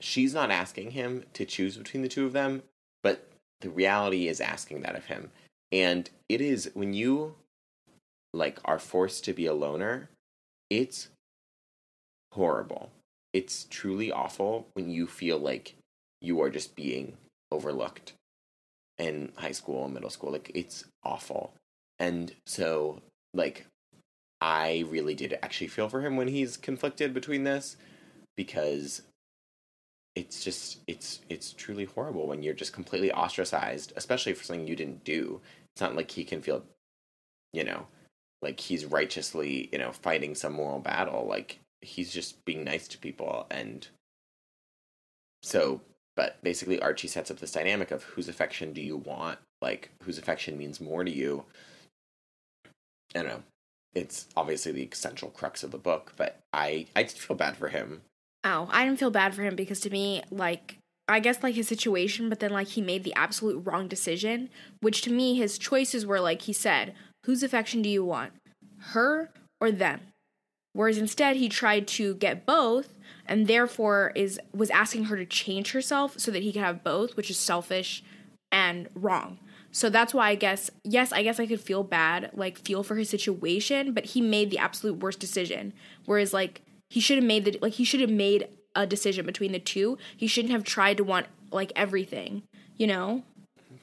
[0.00, 2.62] she's not asking him to choose between the two of them,
[3.02, 3.26] but
[3.60, 5.30] the reality is asking that of him.
[5.72, 7.34] And it is when you
[8.32, 10.08] like are forced to be a loner,
[10.68, 11.08] it's
[12.32, 12.90] horrible.
[13.32, 15.74] It's truly awful when you feel like
[16.20, 17.16] you are just being
[17.52, 18.12] overlooked
[18.98, 20.32] in high school and middle school.
[20.32, 21.54] Like it's awful.
[21.98, 23.02] And so
[23.34, 23.66] like
[24.40, 27.76] I really did actually feel for him when he's conflicted between this
[28.36, 29.02] because
[30.16, 34.76] it's just it's it's truly horrible when you're just completely ostracized, especially for something you
[34.76, 35.40] didn't do.
[35.80, 36.62] It's not like he can feel
[37.54, 37.86] you know,
[38.42, 41.26] like he's righteously, you know, fighting some moral battle.
[41.26, 43.88] Like he's just being nice to people and
[45.42, 45.80] so
[46.16, 49.38] but basically Archie sets up this dynamic of whose affection do you want?
[49.62, 51.44] Like whose affection means more to you.
[53.14, 53.42] I don't know.
[53.94, 57.68] It's obviously the central crux of the book, but I I just feel bad for
[57.68, 58.02] him.
[58.44, 60.76] Oh, I didn't feel bad for him because to me, like,
[61.12, 65.02] I guess like his situation, but then like he made the absolute wrong decision, which
[65.02, 66.94] to me, his choices were like he said,
[67.24, 68.32] whose affection do you want?
[68.78, 70.00] Her or them?
[70.72, 72.94] Whereas instead he tried to get both
[73.26, 77.16] and therefore is was asking her to change herself so that he could have both,
[77.16, 78.02] which is selfish
[78.52, 79.38] and wrong.
[79.72, 82.96] So that's why I guess yes, I guess I could feel bad, like feel for
[82.96, 85.72] his situation, but he made the absolute worst decision.
[86.06, 88.48] Whereas like he should have made the like he should have made
[88.80, 89.98] a decision between the two.
[90.16, 92.42] He shouldn't have tried to want like everything,
[92.76, 93.24] you know?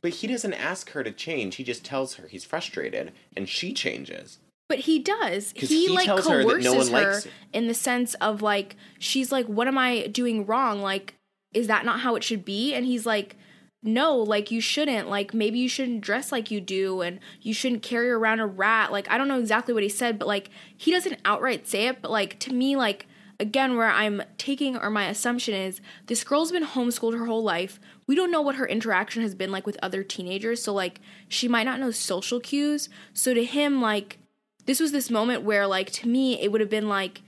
[0.01, 1.55] But he doesn't ask her to change.
[1.55, 4.39] He just tells her he's frustrated and she changes.
[4.69, 5.53] But he does.
[5.55, 7.21] He, he like tells her coerces no her
[7.53, 10.81] in the sense of like she's like, "What am I doing wrong?
[10.81, 11.15] Like,
[11.53, 13.37] is that not how it should be?" And he's like,
[13.81, 15.09] "No, like you shouldn't.
[15.09, 18.91] Like maybe you shouldn't dress like you do, and you shouldn't carry around a rat."
[18.91, 22.01] Like I don't know exactly what he said, but like he doesn't outright say it.
[22.01, 23.07] But like to me, like
[23.39, 27.79] again, where I'm taking or my assumption is this girl's been homeschooled her whole life.
[28.07, 31.47] We don't know what her interaction has been like with other teenagers, so like she
[31.47, 32.89] might not know social cues.
[33.13, 34.19] So to him, like
[34.67, 37.23] this was this moment where like to me it would have been like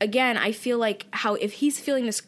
[0.00, 2.22] again i feel like how if he's feeling this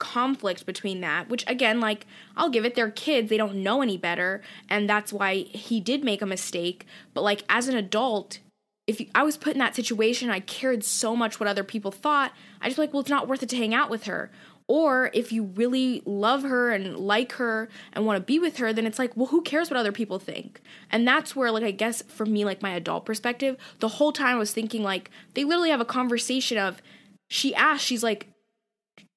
[0.00, 3.96] conflict between that which again like i'll give it they're kids they don't know any
[3.96, 8.40] better and that's why he did make a mistake but like as an adult
[8.86, 11.90] if you, i was put in that situation i cared so much what other people
[11.90, 14.30] thought i just like well it's not worth it to hang out with her.
[14.68, 18.72] Or if you really love her and like her and want to be with her
[18.72, 20.60] then it's like well who cares what other people think?
[20.90, 24.36] And that's where like i guess for me like my adult perspective the whole time
[24.36, 26.80] i was thinking like they literally have a conversation of
[27.28, 28.28] she asked she's like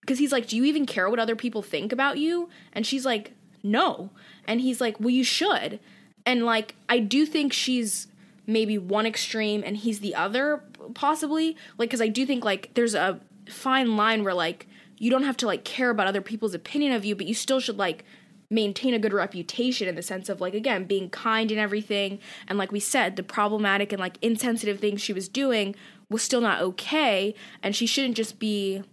[0.01, 2.49] because he's like do you even care what other people think about you?
[2.73, 4.11] And she's like no.
[4.47, 5.79] And he's like well you should.
[6.25, 8.07] And like i do think she's
[8.47, 11.57] maybe one extreme and he's the other possibly.
[11.77, 15.37] Like because i do think like there's a fine line where like you don't have
[15.37, 18.05] to like care about other people's opinion of you but you still should like
[18.49, 22.19] maintain a good reputation in the sense of like again being kind and everything.
[22.47, 25.75] And like we said the problematic and like insensitive things she was doing
[26.09, 27.33] was still not okay.
[27.63, 28.83] And she shouldn't just be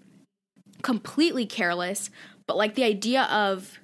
[0.82, 2.10] completely careless.
[2.46, 3.78] But like the idea of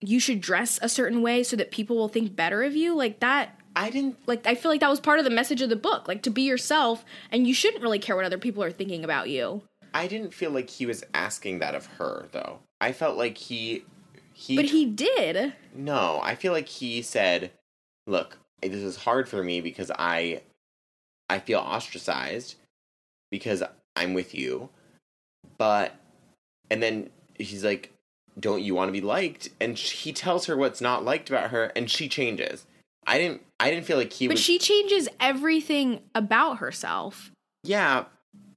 [0.00, 3.20] you should dress a certain way so that people will think better of you like
[3.20, 5.76] that I didn't like I feel like that was part of the message of the
[5.76, 9.04] book like to be yourself and you shouldn't really care what other people are thinking
[9.04, 12.60] about you I didn't feel like he was asking that of her though.
[12.80, 13.84] I felt like he
[14.32, 17.50] he but he did No, I feel like he said,
[18.06, 20.42] "Look, this is hard for me because I
[21.28, 22.56] I feel ostracized
[23.30, 23.62] because
[23.96, 24.70] I'm with you,
[25.58, 25.94] but
[26.70, 27.92] and then he's like,
[28.38, 31.72] "Don't you want to be liked?" And he tells her what's not liked about her,
[31.76, 32.66] and she changes.
[33.06, 33.42] I didn't.
[33.60, 34.44] I didn't feel like he was But was.
[34.44, 37.30] she changes everything about herself
[37.62, 38.04] yeah,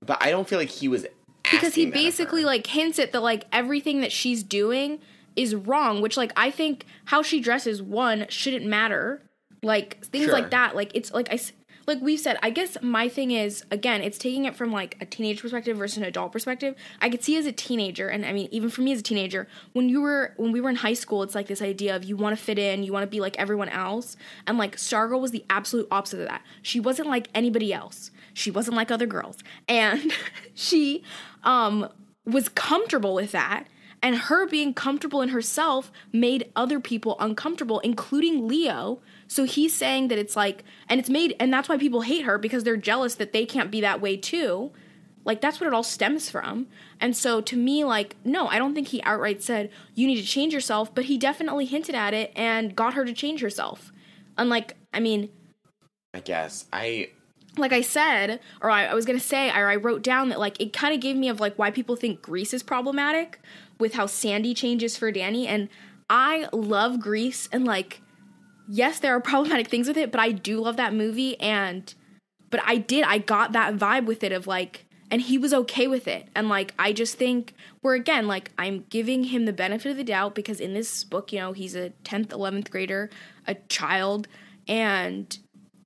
[0.06, 1.06] but I don't feel like he was
[1.44, 5.00] because he asking that of basically like hints at that like everything that she's doing
[5.36, 9.22] is wrong, which like I think how she dresses one shouldn't matter.
[9.62, 10.34] Like things Sure.
[10.34, 10.76] like that.
[10.76, 11.40] Like it's like I
[11.86, 12.38] like we've said.
[12.42, 15.98] I guess my thing is again, it's taking it from like a teenage perspective versus
[15.98, 16.76] an adult perspective.
[17.02, 19.48] I could see as a teenager, and I mean even for me as a teenager,
[19.74, 22.16] when you were when we were in high school, it's like this idea of you
[22.18, 24.16] want to fit in, you want to be like everyone else,
[24.48, 26.42] and like Stargirl was the absolute opposite of that.
[26.62, 28.12] She wasn't like anybody else.
[28.34, 30.14] She wasn't like other girls, and
[30.54, 31.04] she
[31.44, 31.90] um
[32.26, 33.68] was comfortable with that
[34.04, 40.10] and her being comfortable in herself made other people uncomfortable including leo so he's saying
[40.10, 43.16] that it's like and it's made and that's why people hate her because they're jealous
[43.16, 44.72] that they can't be that way too.
[45.26, 46.68] Like that's what it all stems from.
[47.00, 50.28] And so to me like no i don't think he outright said you need to
[50.28, 53.92] change yourself but he definitely hinted at it and got her to change herself.
[54.38, 55.30] Unlike i mean
[56.14, 56.66] I guess.
[56.72, 57.10] I.
[57.58, 60.60] like I said, or I, I was gonna say, or I wrote down that like
[60.62, 63.40] it kind of gave me of like why people think Grease is problematic
[63.80, 65.70] with how Sandy changes for Danny, and
[66.10, 68.02] I love Grease, and like,
[68.68, 71.94] yes, there are problematic things with it, but I do love that movie, and
[72.50, 75.88] but I did, I got that vibe with it of like, and he was okay
[75.88, 79.92] with it, and like I just think where again, like I'm giving him the benefit
[79.92, 83.10] of the doubt because in this book, you know, he's a tenth, eleventh grader,
[83.48, 84.28] a child,
[84.68, 85.38] and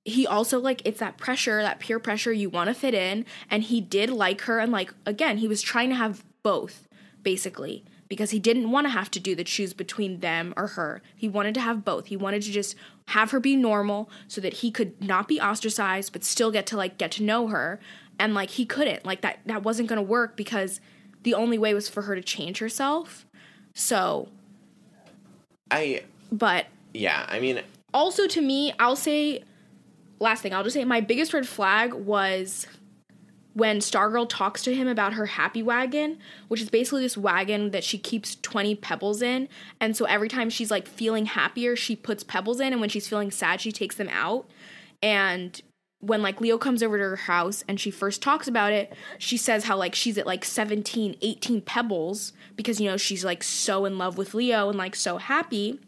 [0.08, 3.64] he also like it's that pressure that peer pressure you want to fit in and
[3.64, 6.88] he did like her and like again he was trying to have both
[7.22, 11.02] basically because he didn't want to have to do the choose between them or her
[11.16, 12.74] he wanted to have both he wanted to just
[13.08, 16.76] have her be normal so that he could not be ostracized but still get to
[16.76, 17.78] like get to know her
[18.18, 20.80] and like he couldn't like that that wasn't going to work because
[21.22, 23.26] the only way was for her to change herself
[23.74, 24.28] so
[25.70, 26.02] I.
[26.32, 27.26] but Yeah.
[27.28, 29.44] I mean, also to me, I'll say
[30.20, 32.66] last thing, I'll just say my biggest red flag was
[33.54, 37.82] when Stargirl talks to him about her happy wagon, which is basically this wagon that
[37.82, 39.48] she keeps 20 pebbles in.
[39.80, 42.72] And so every time she's like feeling happier, she puts pebbles in.
[42.72, 44.48] And when she's feeling sad, she takes them out.
[45.02, 45.60] And
[46.00, 49.36] when like Leo comes over to her house and she first talks about it, she
[49.36, 53.84] says how like she's at like 17, 18 pebbles because, you know, she's like so
[53.84, 55.80] in love with Leo and like so happy.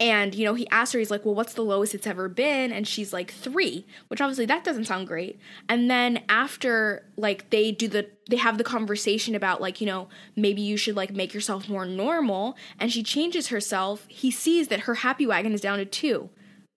[0.00, 2.72] And, you know, he asked her, he's like, well, what's the lowest it's ever been?
[2.72, 5.38] And she's like, three, which obviously that doesn't sound great.
[5.68, 10.08] And then after, like, they do the, they have the conversation about, like, you know,
[10.34, 12.56] maybe you should, like, make yourself more normal.
[12.80, 14.04] And she changes herself.
[14.08, 16.28] He sees that her happy wagon is down to two.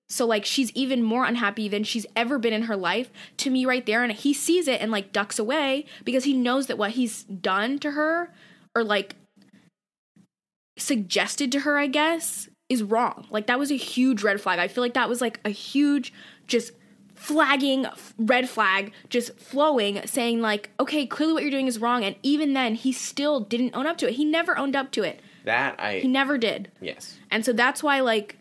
[0.09, 3.65] So, like, she's even more unhappy than she's ever been in her life to me
[3.65, 4.03] right there.
[4.03, 7.79] And he sees it and, like, ducks away because he knows that what he's done
[7.79, 8.31] to her
[8.75, 9.15] or, like,
[10.77, 13.25] suggested to her, I guess, is wrong.
[13.29, 14.59] Like that was a huge red flag.
[14.59, 16.13] I feel like that was like a huge
[16.47, 16.73] just
[17.17, 22.03] flagging f- red flag just flowing saying like okay clearly what you're doing is wrong
[22.03, 25.01] and even then he still didn't own up to it he never owned up to
[25.01, 25.97] it that I.
[25.97, 27.17] he never did yes.
[27.31, 28.37] and so that's why like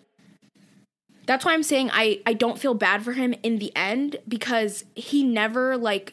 [1.24, 4.84] that's why i'm saying i i don't feel bad for him in the end because
[4.94, 6.12] he never like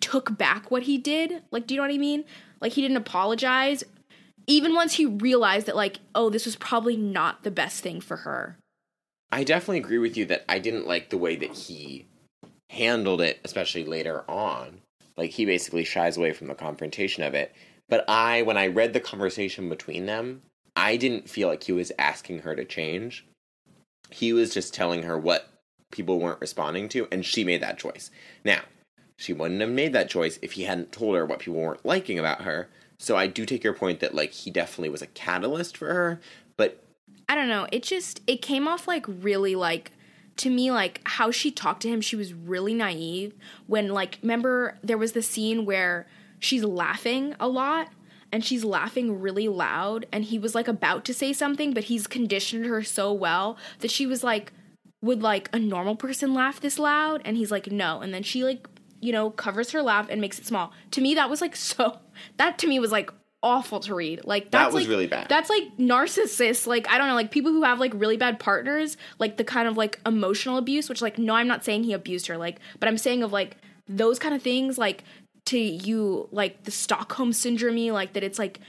[0.00, 2.24] took back what he did like do you know what i mean
[2.60, 3.84] like he didn't apologize
[4.46, 8.18] even once he realized that like oh this was probably not the best thing for
[8.18, 8.56] her
[9.32, 12.04] I definitely agree with you that I didn't like the way that he
[12.68, 14.82] handled it, especially later on.
[15.16, 17.54] Like he basically shies away from the confrontation of it.
[17.88, 20.42] But I, when I read the conversation between them,
[20.76, 23.26] I didn't feel like he was asking her to change.
[24.10, 25.48] He was just telling her what
[25.90, 28.10] people weren't responding to, and she made that choice.
[28.44, 28.60] Now,
[29.16, 32.18] she wouldn't have made that choice if he hadn't told her what people weren't liking
[32.18, 32.68] about her.
[33.02, 36.20] So I do take your point that like he definitely was a catalyst for her,
[36.56, 36.84] but
[37.28, 37.66] I don't know.
[37.72, 39.90] It just it came off like really like
[40.36, 42.00] to me like how she talked to him.
[42.00, 43.34] She was really naive
[43.66, 46.06] when like remember there was the scene where
[46.38, 47.88] she's laughing a lot
[48.30, 52.06] and she's laughing really loud and he was like about to say something but he's
[52.06, 54.52] conditioned her so well that she was like
[55.00, 58.42] would like a normal person laugh this loud and he's like no and then she
[58.44, 58.68] like
[59.00, 61.98] you know covers her laugh and makes it small to me that was like so
[62.36, 63.10] that to me was like
[63.42, 64.24] awful to read.
[64.24, 65.28] Like That that's was like, really bad.
[65.28, 68.96] that's like narcissists like i don't know like people who have like really bad partners
[69.18, 72.28] like the kind of like emotional abuse which like no i'm not saying he abused
[72.28, 73.56] her like but i'm saying of like
[73.88, 75.02] those kind of things like
[75.44, 78.60] to you like the stockholm syndrome like that it's like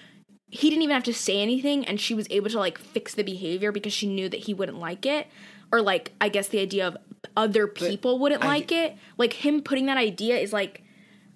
[0.48, 3.24] he didn't even have to say anything and she was able to like fix the
[3.24, 5.26] behavior because she knew that he wouldn't like it.
[5.72, 6.96] Or like i guess the idea of
[7.36, 8.96] other people wouldn't I- like it.
[9.18, 10.83] Like him putting that idea is like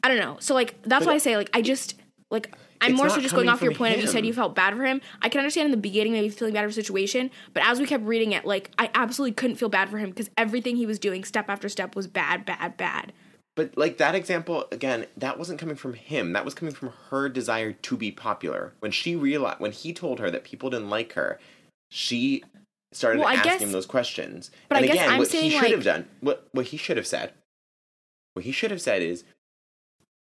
[0.03, 1.95] i don't know so like that's But- why i say like i just
[2.31, 4.75] like I'm more so just going off your point of you said you felt bad
[4.75, 5.01] for him.
[5.23, 7.87] I can understand in the beginning maybe feeling bad for the situation, but as we
[7.87, 10.99] kept reading it, like I absolutely couldn't feel bad for him because everything he was
[10.99, 13.13] doing, step after step, was bad, bad, bad.
[13.55, 16.33] But like that example again, that wasn't coming from him.
[16.33, 18.73] That was coming from her desire to be popular.
[18.77, 21.39] When she realized, when he told her that people didn't like her,
[21.89, 22.43] she
[22.93, 24.51] started Well, asking guess- him those questions.
[24.69, 26.77] but I and guess again, I'm what he should like- have done, what what he
[26.77, 27.33] should have said,
[28.33, 29.23] what he should have said is,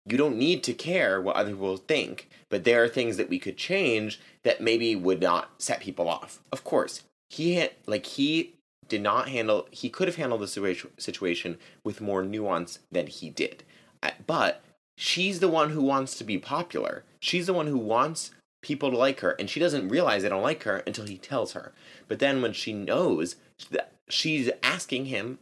[0.06, 3.40] you don't need to care what other people think, but there are things that we
[3.40, 6.40] could change that maybe would not set people off.
[6.52, 8.54] Of course, he had like he
[8.88, 9.68] did not handle.
[9.72, 13.64] He could have handled the situation situation with more nuance than he did,
[14.02, 14.64] Uh, but
[14.98, 17.04] she's the one who wants to be popular.
[17.22, 18.32] She's the one who wants
[18.62, 21.54] people to like her, and she doesn't realize they don't like her until he tells
[21.54, 21.74] her.
[22.08, 23.36] But then when she knows
[23.72, 25.40] that she's asking him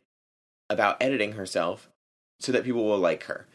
[0.70, 1.88] about editing herself
[2.40, 3.48] so that people will like her.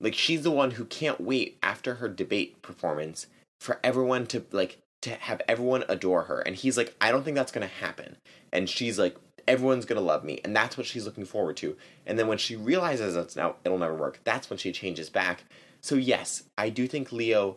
[0.00, 3.26] Like she's the one who can't wait after her debate performance
[3.60, 6.40] for everyone to like to have everyone adore her.
[6.40, 8.16] And he's like, I don't think that's gonna happen.
[8.52, 11.76] And she's like, everyone's gonna love me, and that's what she's looking forward to.
[12.06, 15.44] And then when she realizes that's now it'll never work, that's when she changes back.
[15.80, 17.56] So yes, I do think Leo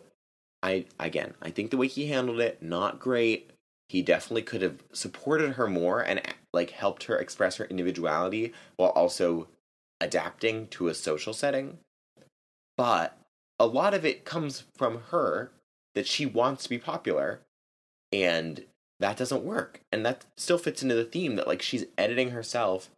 [0.64, 3.50] I again, I think the way he handled it, not great.
[3.90, 6.22] He definitely could have supported her more and
[6.54, 9.48] like helped her express her individuality while also
[10.00, 11.78] adapting to a social setting.
[12.76, 13.16] But
[13.58, 15.50] a lot of it comes from her
[15.94, 17.40] that she wants to be popular
[18.12, 18.64] and
[19.00, 19.80] that doesn't work.
[19.92, 22.90] And that still fits into the theme that like she's editing herself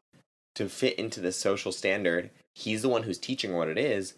[0.54, 2.30] to fit into the social standard.
[2.54, 4.14] He's the one who's teaching her what it is,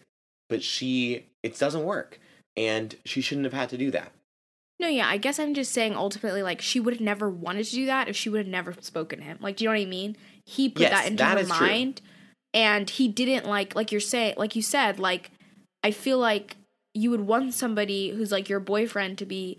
[0.49, 2.21] but she it doesn't work.
[2.57, 4.13] And she shouldn't have had to do that.
[4.81, 7.73] No, yeah, I guess I'm just saying ultimately, like, she would have never wanted to
[7.73, 9.39] do that if she would have never spoken to him.
[9.41, 10.17] Like, do you know what I mean?
[10.45, 11.67] He put Yes, that into that her is true.
[11.67, 12.01] mind,
[12.55, 15.33] and he didn't like, like you're saying, like you said, like,
[15.83, 16.57] I feel like
[16.95, 19.59] you would want somebody who's like your boyfriend to be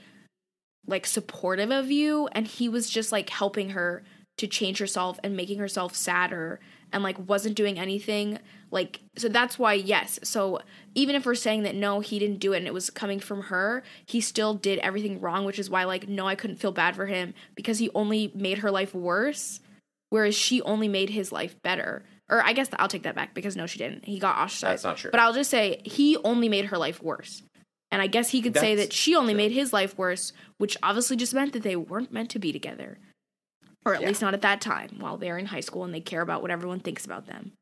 [0.88, 4.03] like supportive of you, and he was just like helping her
[4.38, 6.60] to change herself and making herself sadder
[6.91, 8.39] and like wasn't doing anything
[8.71, 10.60] like so that's why yes so
[10.95, 13.43] even if we're saying that no he didn't do it and it was coming from
[13.43, 16.95] her he still did everything wrong which is why like no i couldn't feel bad
[16.95, 19.60] for him because he only made her life worse
[20.10, 23.55] whereas she only made his life better or i guess i'll take that back because
[23.55, 25.11] no she didn't he got ostracized That's not true.
[25.11, 27.43] but i'll just say he only made her life worse
[27.91, 29.37] and i guess he could say that she only true.
[29.37, 32.97] made his life worse which obviously just meant that they weren't meant to be together
[33.85, 34.07] or at Yeah.
[34.09, 36.51] least not at that time while they're in high school and they care about what
[36.51, 37.53] everyone thinks about them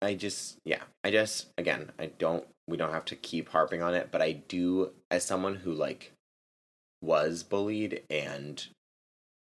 [0.00, 3.94] I just yeah, I just again, I don't we don't have to keep harping on
[3.94, 6.12] it, but I do as someone who like
[7.02, 8.64] was bullied and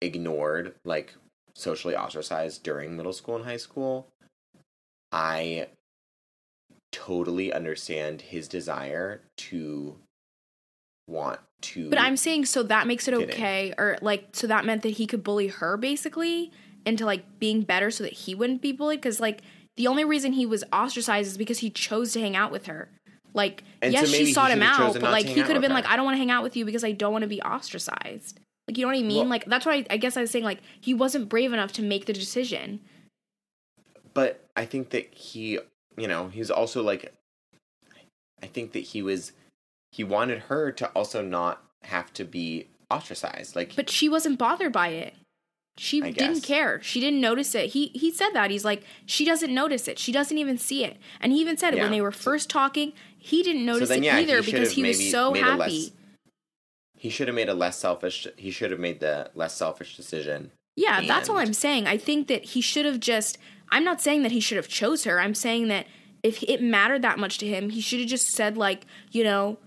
[0.01, 1.15] ignored, like
[1.59, 4.07] socially ostracized during middle school and high school,
[5.11, 5.69] I
[6.93, 9.97] totally understand his desire to
[11.09, 13.31] want to But I'm saying so that makes it Get in.
[13.31, 16.53] okay, or like so that meant that he could bully her basically
[16.87, 19.01] into like being better so that he wouldn't be bullied.
[19.01, 19.43] Because like
[19.77, 22.89] the only reason he was ostracized is because he chose to hang out with her.
[23.35, 25.87] Like And yes, so she sought him out, but like he could have been like.
[25.87, 28.41] I don't want to hang out with you because I don't want to be ostracized.
[28.69, 29.17] Like you know what I mean?
[29.23, 31.73] Well- like that's why I, I guess I was saying like he wasn't brave enough
[31.73, 32.81] to make the decision.
[34.15, 35.59] but I think that he,
[35.97, 37.13] you know, he's also like,
[38.43, 39.33] I think that he was,
[39.93, 43.55] he wanted her to also not have to be ostracized.
[43.55, 45.15] Like, But she wasn't bothered by it.
[45.79, 46.45] She I didn't guess.
[46.45, 46.83] care.
[46.83, 47.71] She didn't notice it.
[47.71, 48.51] He he said that.
[48.51, 49.97] He's like, she doesn't notice it.
[50.01, 50.97] She doesn't even see it.
[51.21, 54.07] And he even said it when they were first talking, he didn't notice then, it
[54.07, 55.93] yeah, he either should because he was so happy.
[56.99, 58.27] He should have made a less selfish.
[58.37, 60.51] He should have made the less selfish decision.
[60.77, 61.87] Yeah, that's all I'm saying.
[61.87, 63.39] I think that he should have just
[63.71, 65.21] I'm not saying that he should have chose her.
[65.21, 65.87] I'm saying that
[66.23, 69.59] if it mattered that much to him, he should have just said like, you know,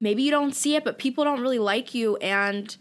[0.00, 2.76] maybe you don't see it, but people don't really like you and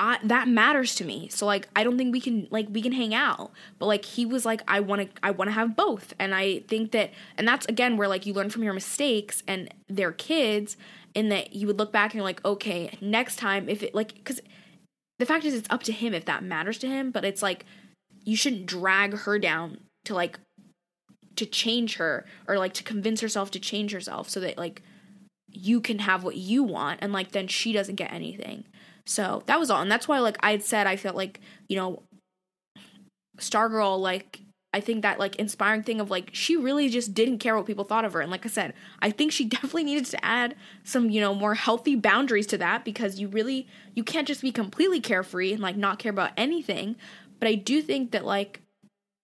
[0.00, 1.28] I, that matters to me.
[1.28, 3.50] So like I don't think we can like we can hang out.
[3.78, 6.14] But like he was like I want to I want to have both.
[6.18, 9.74] And I think that and that's again where like you learn from your mistakes and
[9.88, 10.76] their kids
[11.18, 14.24] in that you would look back and you're like, okay, next time if it like
[14.24, 14.40] cuz
[15.18, 17.66] the fact is it's up to him if that matters to him, but it's like
[18.24, 20.38] you shouldn't drag her down to like
[21.34, 24.82] to change her or like to convince herself to change herself so that like
[25.50, 28.64] you can have what you want and like then she doesn't get anything.
[29.04, 29.82] So that was all.
[29.82, 32.04] And that's why like I had said I felt like, you know,
[33.38, 34.40] Stargirl like
[34.72, 37.84] I think that like inspiring thing of like she really just didn't care what people
[37.84, 38.20] thought of her.
[38.20, 41.54] And like I said, I think she definitely needed to add some, you know, more
[41.54, 45.76] healthy boundaries to that because you really you can't just be completely carefree and like
[45.76, 46.96] not care about anything.
[47.38, 48.60] But I do think that like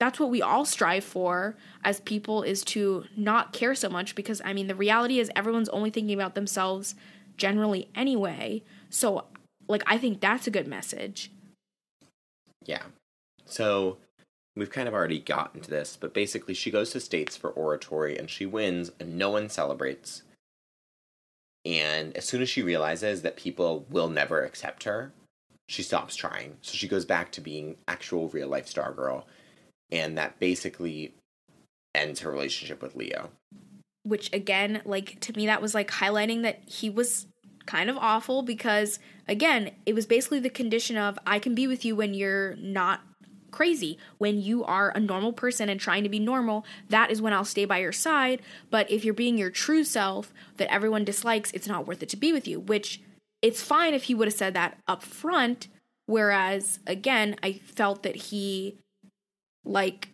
[0.00, 4.40] that's what we all strive for as people is to not care so much because
[4.44, 6.94] I mean the reality is everyone's only thinking about themselves
[7.36, 8.62] generally anyway.
[8.90, 9.26] So,
[9.68, 11.30] like, I think that's a good message.
[12.64, 12.82] Yeah.
[13.46, 13.98] So
[14.56, 18.16] we've kind of already gotten to this, but basically she goes to states for oratory
[18.16, 20.22] and she wins and no one celebrates.
[21.64, 25.12] And as soon as she realizes that people will never accept her,
[25.68, 26.58] she stops trying.
[26.60, 29.26] So she goes back to being actual real life star girl
[29.90, 31.14] And that basically
[31.94, 33.30] ends her relationship with Leo.
[34.02, 37.26] Which again, like to me that was like highlighting that he was
[37.66, 41.84] kind of awful because again, it was basically the condition of I can be with
[41.84, 43.00] you when you're not
[43.54, 43.96] crazy.
[44.18, 47.44] When you are a normal person and trying to be normal, that is when I'll
[47.44, 48.42] stay by your side.
[48.68, 52.16] But if you're being your true self that everyone dislikes, it's not worth it to
[52.16, 53.00] be with you, which
[53.40, 55.68] it's fine if he would have said that up front.
[56.06, 58.76] Whereas again, I felt that he
[59.64, 60.08] like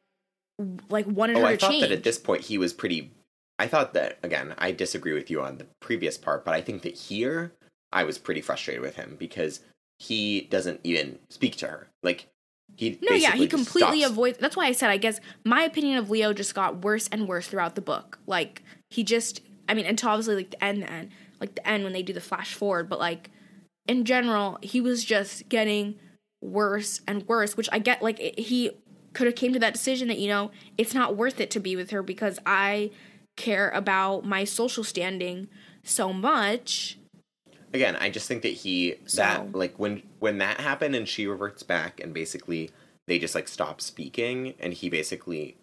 [0.90, 1.82] like wanted oh, her I to thought change.
[1.82, 3.10] that at this point he was pretty.
[3.58, 4.54] I thought that again.
[4.58, 7.52] I disagree with you on the previous part, but I think that here
[7.90, 9.60] I was pretty frustrated with him because
[9.98, 11.88] he doesn't even speak to her.
[12.02, 12.26] Like
[12.76, 14.12] he No, yeah, he completely stops.
[14.12, 14.38] avoids.
[14.38, 17.46] That's why I said I guess my opinion of Leo just got worse and worse
[17.48, 18.18] throughout the book.
[18.26, 21.10] Like he just, I mean, until obviously like the end, the end,
[21.40, 22.88] like the end when they do the flash forward.
[22.88, 23.30] But like
[23.86, 25.96] in general, he was just getting
[26.42, 27.56] worse and worse.
[27.56, 28.02] Which I get.
[28.02, 28.70] Like it, he
[29.12, 31.76] could have came to that decision that you know it's not worth it to be
[31.76, 32.90] with her because I
[33.36, 35.48] care about my social standing
[35.82, 36.98] so much.
[37.72, 41.26] Again i just think that he So- that like when when that happened and she
[41.26, 42.70] reverts back and basically
[43.06, 45.56] they just like stop speaking and he basically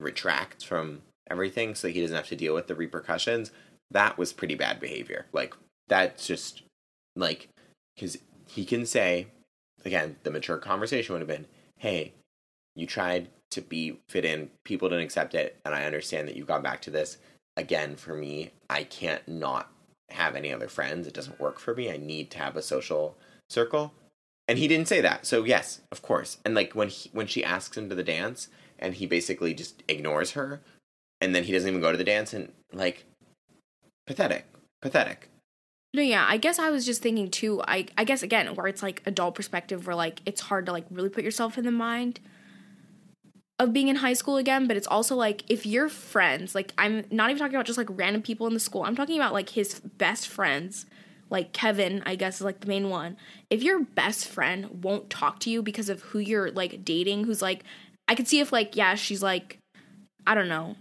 [0.00, 3.50] retracts from everything so he doesn't have to deal with the repercussions
[3.90, 5.26] that was pretty bad behavior.
[5.32, 5.54] Like
[5.88, 6.62] that's just
[7.14, 7.48] like
[7.94, 9.28] because he can say
[9.84, 11.46] again the mature conversation would have been
[11.78, 12.12] hey
[12.74, 16.44] you tried to be fit in people didn't accept it and i understand that you
[16.44, 17.18] got back to this.
[17.56, 19.70] Again for me i can't not
[20.10, 21.06] have any other friends.
[21.06, 21.90] It doesn't work for me.
[21.90, 23.16] I need to have a social
[23.48, 23.92] circle.
[24.48, 25.26] And he didn't say that.
[25.26, 26.38] So yes of course.
[26.44, 28.48] And like when he, when she asks him to the dance
[28.78, 30.60] and he basically just ignores her
[31.20, 33.04] and then he doesn't even go to the dance and like
[34.06, 34.46] pathetic
[34.80, 35.28] pathetic.
[35.94, 37.62] No, yeah, I guess I was just thinking too.
[37.66, 40.84] I I guess again where it's like adult perspective, where like it's hard to like
[40.90, 42.20] really put yourself in the mind
[43.58, 44.66] of being in high school again.
[44.66, 47.88] But it's also like if your friends, like I'm not even talking about just like
[47.90, 48.82] random people in the school.
[48.82, 50.86] I'm talking about like his best friends,
[51.30, 52.02] like Kevin.
[52.06, 53.16] I guess is like the main one.
[53.50, 57.42] If your best friend won't talk to you because of who you're like dating, who's
[57.42, 57.64] like,
[58.08, 59.58] I could see if like yeah, she's like,
[60.26, 60.76] I don't know,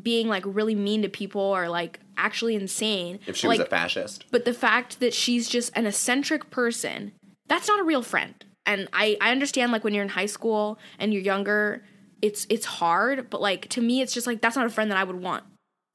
[0.00, 3.20] being like really mean to people or like actually insane.
[3.26, 7.12] if she like, was a fascist but the fact that she's just an eccentric person,
[7.46, 8.44] that's not a real friend.
[8.66, 11.82] And I, I understand like when you're in high school and you're younger,
[12.22, 14.98] it's it's hard, but like to me it's just like that's not a friend that
[14.98, 15.44] I would want.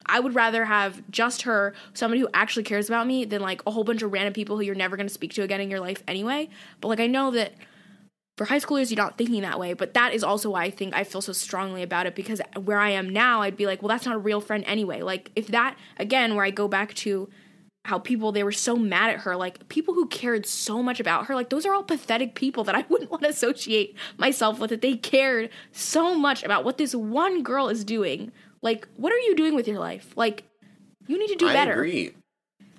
[0.06, 3.70] I would rather have just her, somebody who actually cares about me, than like a
[3.70, 6.02] whole bunch of random people who you're never gonna speak to again in your life
[6.06, 6.48] anyway.
[6.80, 7.54] But like I know that
[8.36, 10.94] for high schoolers you're not thinking that way, but that is also why I think
[10.94, 13.88] I feel so strongly about it because where I am now, I'd be like, well,
[13.88, 15.02] that's not a real friend anyway.
[15.02, 17.28] Like if that again, where I go back to
[17.84, 21.26] how people they were so mad at her, like people who cared so much about
[21.26, 24.70] her, like those are all pathetic people that I wouldn't want to associate myself with.
[24.70, 28.32] That they cared so much about what this one girl is doing.
[28.62, 30.14] Like, what are you doing with your life?
[30.16, 30.44] Like,
[31.06, 31.58] you need to do better.
[31.58, 31.72] I better.
[31.72, 32.14] agree.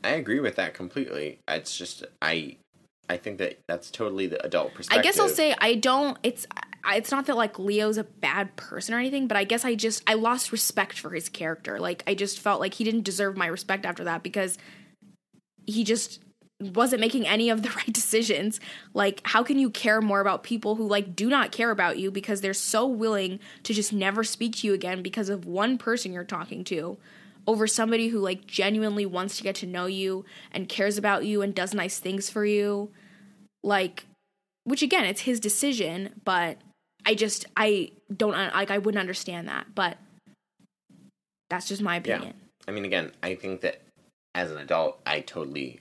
[0.03, 1.39] I agree with that completely.
[1.47, 2.58] It's just I
[3.08, 6.18] I think that that's totally the adult perspective I guess I'll say I don't.
[6.24, 6.47] It's
[6.88, 10.03] it's not that like Leo's a bad person or anything, but I guess I just
[10.08, 11.80] I lost respect for his character.
[11.80, 14.58] Like I just felt like he didn't deserve my respect after that because
[15.66, 16.22] he just
[16.61, 18.59] wasn't making any of the right decisions.
[18.93, 22.11] Like how can you care more about people who like do not care about you
[22.11, 26.13] because they're so willing to just never speak to you again because of one person
[26.13, 26.97] you're talking to?
[27.47, 31.43] over somebody who like genuinely wants to get to know you and cares about you
[31.43, 32.89] and does nice things for you
[33.63, 34.07] like
[34.63, 36.57] which again it's his decision but
[37.05, 39.99] i just i don't like i wouldn't understand that but
[41.49, 42.34] that's just my opinion.
[42.36, 42.68] Yeah.
[42.68, 43.82] I mean, again, I think that
[44.36, 45.80] as an adult, I totally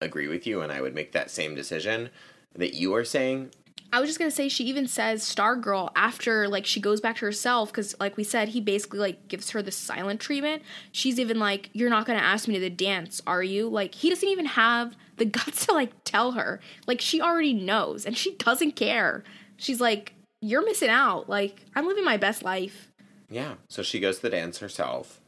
[0.00, 2.08] agree with you, and I would make that same decision
[2.56, 3.50] that you are saying.
[3.92, 7.24] I was just gonna say she even says Stargirl after like she goes back to
[7.24, 10.62] herself because like we said he basically like gives her the silent treatment.
[10.92, 14.08] She's even like, "You're not gonna ask me to the dance, are you?" Like he
[14.08, 16.60] doesn't even have the guts to like tell her.
[16.86, 19.24] Like she already knows and she doesn't care.
[19.56, 21.28] She's like, "You're missing out.
[21.28, 22.90] Like I'm living my best life."
[23.28, 23.54] Yeah.
[23.68, 25.20] So she goes to the dance herself,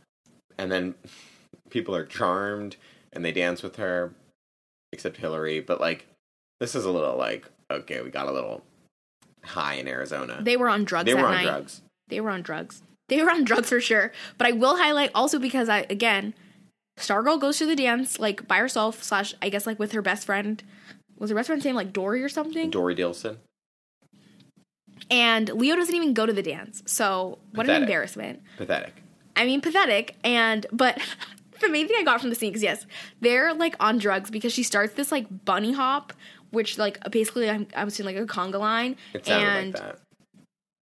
[0.56, 0.94] and then
[1.72, 2.76] people are charmed
[3.12, 4.12] and they dance with her,
[4.92, 5.64] except Hillari.
[5.64, 6.06] But like,
[6.60, 8.62] this is a little like, okay, we got a little
[9.44, 10.38] high in Arizona.
[10.40, 11.44] They were on drugs They that were on night.
[11.44, 11.82] drugs.
[12.08, 12.82] They were on drugs.
[13.08, 14.12] They were on drugs for sure.
[14.38, 16.34] But I will highlight also because I again,
[16.98, 20.26] Stargirl goes to the dance like by herself, slash, I guess like with her best
[20.26, 20.62] friend.
[21.18, 22.70] Was her best friend's name like Dori or something?
[22.70, 23.36] Dori Dilson.
[25.10, 26.82] and Leo doesn't even go to the dance.
[26.86, 28.42] So what an embarrassment.
[28.56, 28.94] Pathetic.
[29.36, 30.16] I mean, pathetic.
[30.24, 30.98] And but
[31.62, 32.86] the main thing I got from the scene is yes,
[33.20, 36.12] they're like on drugs because she starts this like bunny hop,
[36.50, 39.98] which like basically I'm, I was like a conga line, It and like that.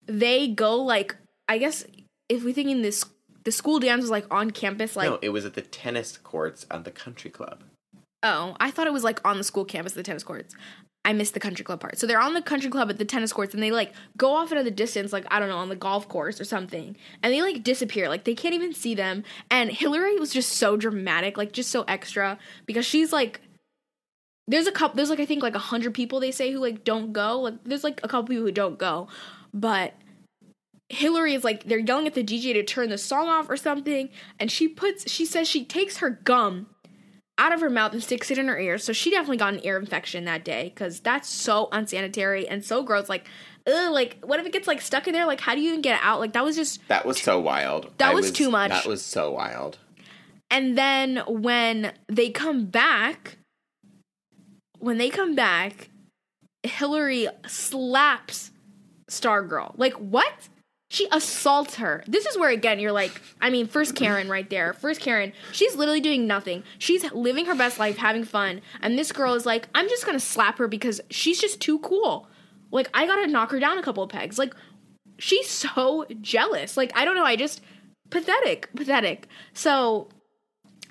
[0.06, 1.16] they go like
[1.48, 1.86] I guess
[2.30, 3.04] if we think in this
[3.44, 6.66] the school dance was like on campus, like no, it was at the tennis courts
[6.70, 7.64] at the country club.
[8.24, 10.56] oh I thought it was like on the school campus, the tennis courts.
[11.06, 11.98] I missed the country club part.
[11.98, 14.52] So they're on the country club at the tennis courts and they like go off
[14.52, 16.98] into the distance, like I don't know, on the golf course or something.
[17.24, 18.10] And they like disappear.
[18.10, 19.24] Like they can't even see them.
[19.50, 23.40] And Hillari was just so dramatic, like just so extra because she's like
[24.50, 26.84] there's a couple there's like I think like a hundred people they say who like
[26.84, 27.40] don't go.
[27.40, 29.08] Like there's like a couple people who don't go.
[29.54, 29.94] But
[30.90, 34.10] Hillari is like they're yelling at the DJ to turn the song off or something,
[34.40, 36.68] and she puts she says she takes her gum
[37.38, 38.78] out of her mouth and sticks it in her ear.
[38.78, 42.84] So she definitely got an ear infection that day because that's so unsanitary and so
[42.84, 43.10] gross.
[43.10, 43.28] Like,
[43.68, 45.26] ugh, like what if it gets like stuck in there?
[45.26, 46.20] Like, how do you even get it out?
[46.20, 46.86] Like that was just.
[46.88, 47.92] That was so wild.
[47.98, 48.72] That I was too much.
[48.72, 49.78] That was so wild.
[50.50, 53.38] And then when they come back,
[54.80, 55.90] when they come back,
[56.64, 58.52] Hillari slaps
[59.10, 59.74] Stargirl.
[59.78, 60.50] Like what?
[60.90, 62.04] She assaults her.
[62.08, 64.74] This is where again you're like, I mean, first Karen right there.
[64.74, 66.64] First Karen, she's literally doing nothing.
[66.80, 70.20] She's living her best life, having fun, and this girl is like, I'm just gonna
[70.20, 72.28] slap her because she's just too cool.
[72.72, 74.38] Like I gotta knock her down a couple of pegs.
[74.38, 74.54] Like
[75.20, 76.78] she's so jealous.
[76.78, 77.26] Like I don't know.
[77.26, 77.62] I just
[78.10, 79.28] pathetic, pathetic.
[79.54, 80.10] So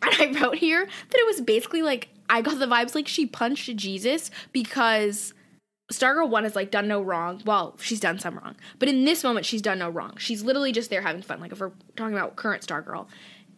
[0.03, 3.27] and I wrote here that it was basically like I got the vibes like she
[3.27, 5.33] punched Jesus because
[5.93, 7.41] Stargirl one has like done no wrong.
[7.47, 10.17] Well, she's done some wrong, but in this moment she's done no wrong.
[10.19, 11.41] She's literally just there having fun.
[11.41, 13.07] Like if we're talking about current Stargirl.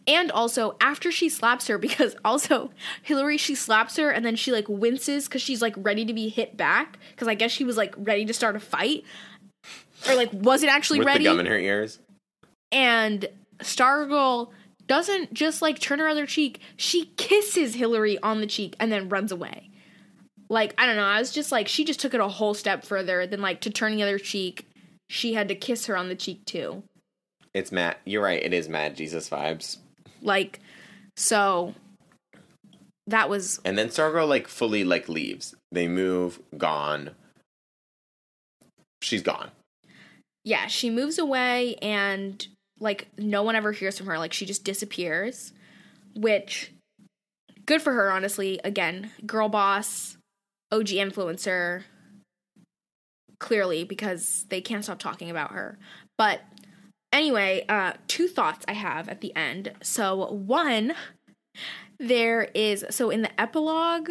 [0.07, 2.71] And also after she slaps her, because also
[3.07, 6.29] Hillari she slaps her and then she like winces because she's like ready to be
[6.29, 9.03] hit back because I guess she was like ready to start a fight
[10.07, 11.99] or like wasn't actually With ready the gum in her ears.
[12.71, 13.27] and
[13.59, 14.49] Stargirl
[14.87, 19.09] doesn't just like turn her other cheek, she kisses Hillari on the cheek and then
[19.09, 19.68] runs away.
[20.49, 22.83] Like, I don't know, I was just like, she just took it a whole step
[22.83, 24.67] further than like to turn the other cheek.
[25.09, 26.83] She had to kiss her on the cheek too.
[27.53, 27.99] It's Matt.
[28.05, 28.41] You're right.
[28.41, 29.77] It is Mad Jesus vibes.
[30.21, 30.59] Like,
[31.15, 31.73] so
[33.07, 35.55] that was And then Stargirl like fully like leaves.
[35.71, 37.11] They move, gone.
[39.01, 39.51] She's gone.
[40.43, 42.47] yeah, she moves away and
[42.79, 44.17] like no one ever hears from her.
[44.17, 45.53] Like she just disappears,
[46.15, 46.71] which
[47.65, 48.59] good for her, honestly.
[48.63, 50.17] Again, girl boss,
[50.71, 51.83] OG influencer,
[53.39, 55.77] clearly because they can't stop talking about her.
[56.17, 56.41] But
[57.11, 59.73] anyway, uh, two thoughts I have at the end.
[59.81, 60.93] So one,
[61.99, 64.09] there is so in the epilogue,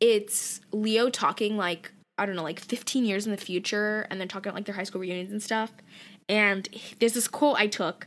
[0.00, 4.26] it's Leo talking like I don't know, like 15 years in the future, and then
[4.26, 5.72] talking about like their high school reunions and stuff.
[6.28, 6.68] And
[6.98, 8.06] there's this quote I took,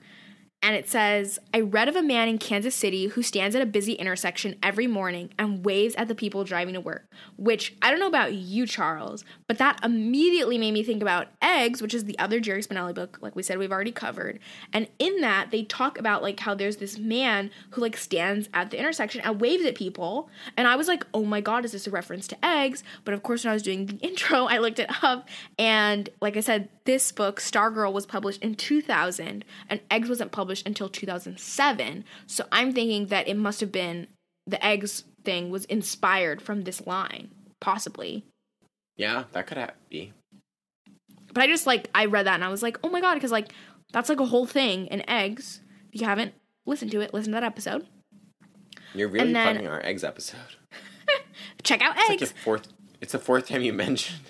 [0.63, 3.65] and it says, I read of a man in Kansas City who stands at a
[3.65, 7.07] busy intersection every morning and waves at the people driving to work.
[7.35, 11.81] Which I don't know about you, Charles, but that immediately made me think about Eggs,
[11.81, 14.39] which is the other Jerry Spinelli book, like we said, we've already covered.
[14.71, 18.69] And in that, they talk about like how there's this man who like stands at
[18.69, 20.29] the intersection and waves at people.
[20.57, 22.83] And I was like, oh my God, is this a reference to Eggs?
[23.03, 25.27] But of course, when I was doing the intro, I looked it up.
[25.57, 30.67] And like I said, this book, Stargirl, was published in 2000, and Eggs wasn't published
[30.67, 32.03] until 2007.
[32.27, 34.07] So I'm thinking that it must have been
[34.45, 37.29] the Eggs thing was inspired from this line,
[37.61, 38.25] possibly.
[38.97, 40.11] Yeah, that could be.
[41.33, 43.31] But I just like, I read that and I was like, oh my God, because
[43.31, 43.53] like,
[43.93, 45.61] that's like a whole thing in Eggs.
[45.93, 46.33] If you haven't
[46.65, 47.87] listened to it, listen to that episode.
[48.93, 50.57] You're really then- plugging our eggs episode.
[51.63, 52.31] Check out It's Eggs.
[52.33, 52.67] the fourth.
[52.99, 54.19] It's the fourth time you mentioned.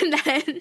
[0.00, 0.60] And then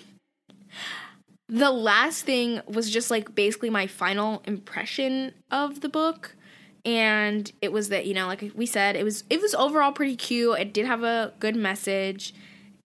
[1.53, 6.35] the last thing was just like basically my final impression of the book.
[6.83, 10.15] And it was that, you know, like we said, it was it was overall pretty
[10.15, 10.57] cute.
[10.57, 12.33] It did have a good message.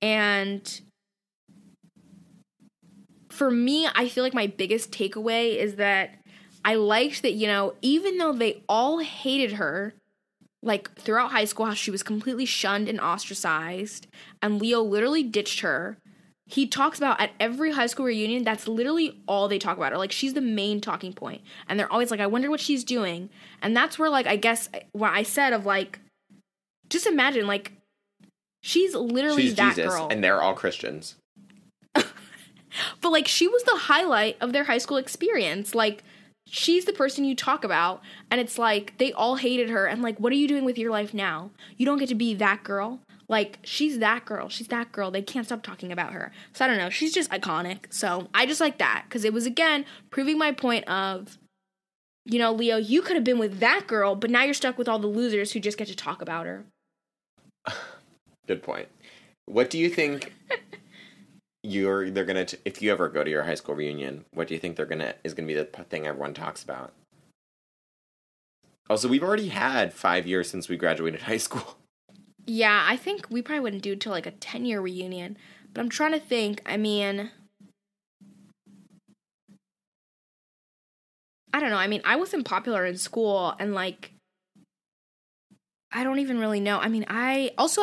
[0.03, 0.81] And
[3.31, 6.17] for me, I feel like my biggest takeaway is that
[6.63, 9.95] I liked that, you know, even though they all hated her,
[10.63, 14.09] like throughout high school, how she was completely shunned and ostracized,
[14.43, 15.97] and Leo literally ditched her.
[16.49, 19.99] He talks about at every high school reunion, that's literally all they talk about her.
[19.99, 21.15] Like, she's the main talking.
[21.69, 23.29] And they're always like, I wonder what she's doing.
[23.63, 26.01] And that's where, like, I guess what I said of like,
[26.89, 27.73] just imagine, like,
[28.63, 30.09] she's literally She's that Jesus, girl.
[30.11, 31.17] and they're all Christians.
[33.01, 35.75] But like she was the highlight of their high school experience.
[35.75, 36.05] Like
[36.47, 40.19] she's the person you talk about and it's like they all hated her and like
[40.19, 43.01] what are you doing with your life now you don't get to be that girl
[43.29, 46.69] like she's that girl she's that girl they can't stop talking about her so i
[46.69, 50.39] don't know she's just iconic so i just like that because it was again proving
[50.39, 51.39] my point of
[52.25, 54.89] you know leo you could have been with that girl but now you're stuck with
[54.89, 56.65] all the losers who just get to talk about her
[58.49, 58.89] Good point.
[59.45, 60.33] What do you think
[61.63, 64.25] you're they're gonna t- if you ever go to your high school reunion?
[64.33, 66.93] What do you think they're gonna is gonna be the p- thing everyone talks about?
[68.89, 71.78] Also, we've already had five years since we graduated high school.
[72.49, 75.37] Yeah, I think we probably wouldn't do it till like a 10 year reunion.
[75.75, 76.63] But I'm trying to think.
[76.65, 77.31] I mean,
[81.53, 81.77] I don't know.
[81.77, 84.13] I mean, I wasn't popular in school and like,
[85.93, 86.79] I don't even really know.
[86.79, 87.83] I mean, I also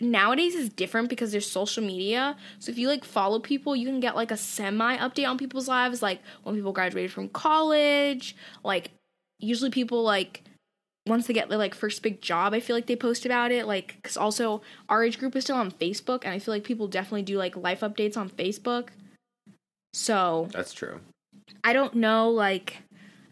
[0.00, 2.36] nowadays is different because there's social media.
[2.60, 5.66] So if you like follow people, you can get like a semi update on people's
[5.66, 8.36] lives, like when people graduated from college.
[8.62, 8.92] Like,
[9.40, 10.44] usually people like
[11.06, 13.66] once they get their like first big job, I feel like they post about it.
[13.66, 16.88] Like, because also our age group is still on Facebook, and I feel like people
[16.88, 18.88] definitely do like life updates on Facebook.
[19.92, 21.00] So That's true.
[21.62, 22.78] I don't know, like,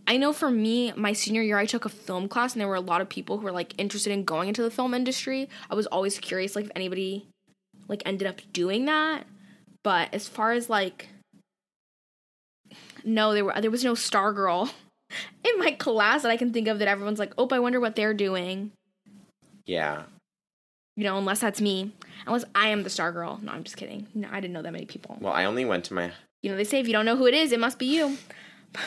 [0.07, 2.75] I know for me, my senior year, I took a film class, and there were
[2.75, 5.49] a lot of people who were like interested in going into the film industry.
[5.71, 7.27] I was always curious, like, if anybody
[7.89, 9.27] like ended up doing that.
[9.83, 11.09] But as far as like,
[13.05, 14.71] no, there were there was no star girl
[15.45, 17.97] in my class that I can think of that everyone's like, oh, I wonder what
[17.97, 18.73] they're doing.
[19.67, 20.05] Yeah.
[20.97, 21.93] You know, unless that's me,
[22.27, 23.41] unless I am the star girl.
[23.43, 24.07] No, I'm just kidding.
[24.15, 25.17] No, I didn't know that many people.
[25.21, 27.27] Well, I only went to my You know, they say if you don't know who
[27.27, 28.19] it is, it must be you.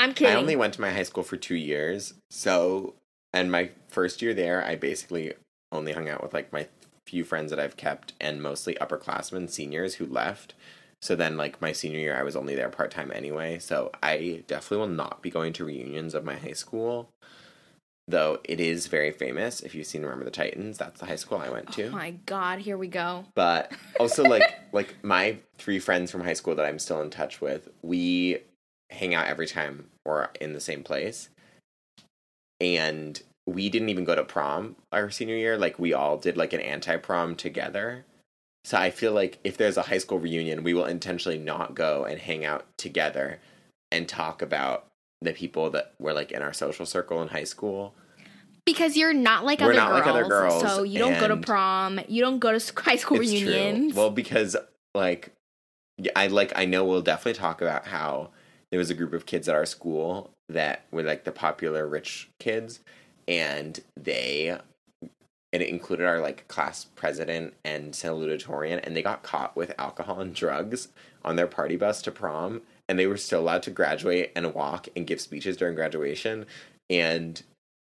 [0.00, 0.36] I'm kidding.
[0.36, 2.14] I only went to my high school for two years.
[2.30, 2.94] So,
[3.32, 5.32] and my first year there, I basically
[5.72, 6.68] only hung out with like my
[7.04, 10.54] few friends that I've kept and mostly upperclassmen, seniors who left.
[11.00, 13.58] So then, like my senior year, I was only there part time anyway.
[13.58, 17.08] So I definitely will not be going to reunions of my high school.
[18.08, 19.60] Though it is very famous.
[19.60, 21.88] If you've seen Remember the Titans, that's the high school I went to.
[21.88, 23.26] Oh my god, here we go.
[23.34, 23.70] but
[24.00, 27.68] also like like my three friends from high school that I'm still in touch with,
[27.82, 28.38] we
[28.90, 31.28] hang out every time we're in the same place.
[32.60, 35.56] And we didn't even go to prom our senior year.
[35.58, 38.04] Like we all did like an anti prom together.
[38.64, 42.04] So I feel like if there's a high school reunion, we will intentionally not go
[42.04, 43.40] and hang out together
[43.90, 44.86] and talk about
[45.20, 47.94] the people that were like in our social circle in high school.
[48.64, 51.28] Because you're not like We're other not girls, like other girls, so you don't go
[51.28, 53.90] to prom, you don't go to high school It's true.
[53.94, 54.56] Well, because
[54.94, 55.32] like
[56.14, 58.30] I like I know we'll definitely talk about how
[58.70, 62.28] there was a group of kids at our school that were like the popular rich
[62.38, 62.80] kids
[63.26, 64.58] and they
[65.52, 70.20] and it included our like class president and salutatorian and they got caught with alcohol
[70.20, 70.88] and drugs
[71.24, 74.88] on their party bus to prom and they were still allowed to graduate and walk
[74.96, 76.46] and give speeches during graduation
[76.90, 77.42] and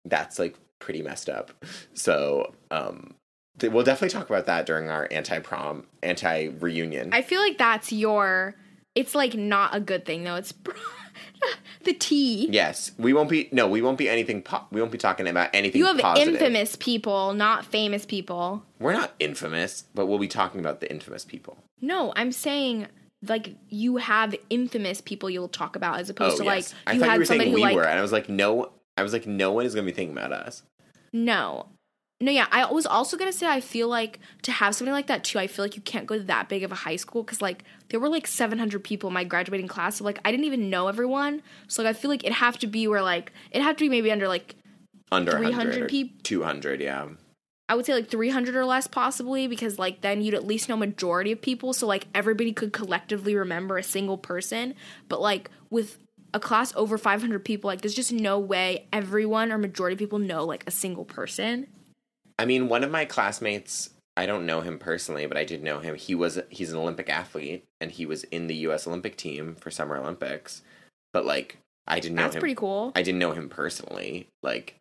[0.05, 3.15] that's like pretty messed up so um
[3.59, 8.55] th- we'll definitely talk about that during our anti-prom anti-reunion I feel like that's your.
[8.95, 10.37] It's like not a good thing though.
[10.37, 10.53] It's
[11.85, 12.49] the T.
[12.51, 15.51] yes we won't be no we won't be anything po- we won't be talking about
[15.55, 16.35] anything You have positive.
[16.35, 18.63] infamous people, not famous people.
[18.79, 22.87] we're not infamous but we'll be talking about the infamous people No, I'm saying
[23.27, 26.93] like you have infamous people you'll talk about as opposed oh to yes like i
[26.93, 28.71] you thought you were somebody saying we who like were and i was like no
[28.97, 30.63] i was like no one is gonna be thinking about us
[31.13, 31.67] no.
[32.21, 35.23] No, yeah, I was also gonna say I feel like to have something like that
[35.23, 35.39] too.
[35.39, 37.63] I feel like you can't go to that big of a high school because like
[37.91, 40.89] there were like 700 people in my graduating class, so like I didn't even know
[40.89, 41.43] everyone.
[41.69, 43.89] So like I feel like it'd have to be where like it have to be
[43.89, 44.57] maybe under like
[45.13, 47.09] under 300 people, 200 yeah
[47.69, 50.77] I would say like 300 or less possibly because like then you'd at least know
[50.77, 54.75] majority of people so like everybody could collectively remember a single person
[55.09, 55.99] but like with
[56.35, 60.19] a class over 500 people like there's just no way everyone or majority of people
[60.19, 61.67] know like a single person.
[62.39, 65.81] I mean, one of my classmates, I don't know him personally, but I did know
[65.81, 65.95] him.
[65.97, 69.71] He was he's an Olympic athlete and he was in the US Olympic team for
[69.71, 70.63] Summer Olympics.
[71.13, 72.93] But like I didn't know That's him pretty cool.
[72.95, 74.29] I didn't know him personally.
[74.43, 74.77] Like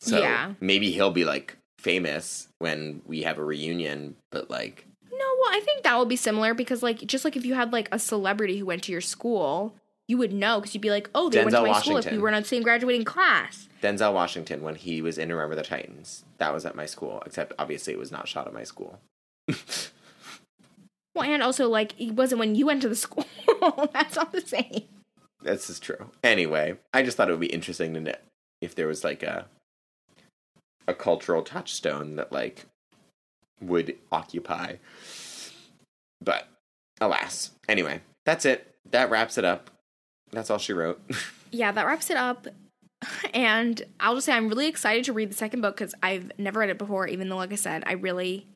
[0.00, 0.54] so Yeah.
[0.60, 5.60] maybe he'll be like famous when we have a reunion, but like No, well, I
[5.64, 8.58] think that will be similar because, like, just like if you had like a celebrity
[8.58, 9.74] who went to your school,
[10.10, 12.04] you would know because you'd be like, oh, they went to Denzel my school if
[12.04, 12.20] we Washington.
[12.20, 13.68] were in the same graduating class.
[13.82, 16.24] Denzel Washington when he was in Remember the Titans.
[16.38, 18.98] That was at my school, except obviously it was not shot at my school.
[21.12, 23.26] Well, and also like it wasn't when you went to the school.
[23.92, 24.84] That's not the same.
[25.42, 26.10] This is true.
[26.22, 28.14] Anyway, I just thought it would be interesting to know
[28.60, 29.46] if there was like a
[30.86, 32.66] a cultural touchstone that like
[33.60, 34.76] would occupy.
[36.20, 36.46] But
[37.00, 37.50] alas.
[37.68, 38.72] Anyway, that's it.
[38.92, 39.70] that wraps it up.
[40.32, 41.00] That's all she wrote.
[41.50, 42.46] yeah, that wraps it up.
[43.32, 46.60] And I'll just say I'm really excited to read the second book because I've never
[46.60, 48.46] read it before, even though, like I said, I really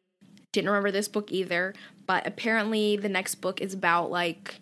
[0.53, 1.75] didn't remember this book either.
[2.07, 4.57] But apparently, the next book is about like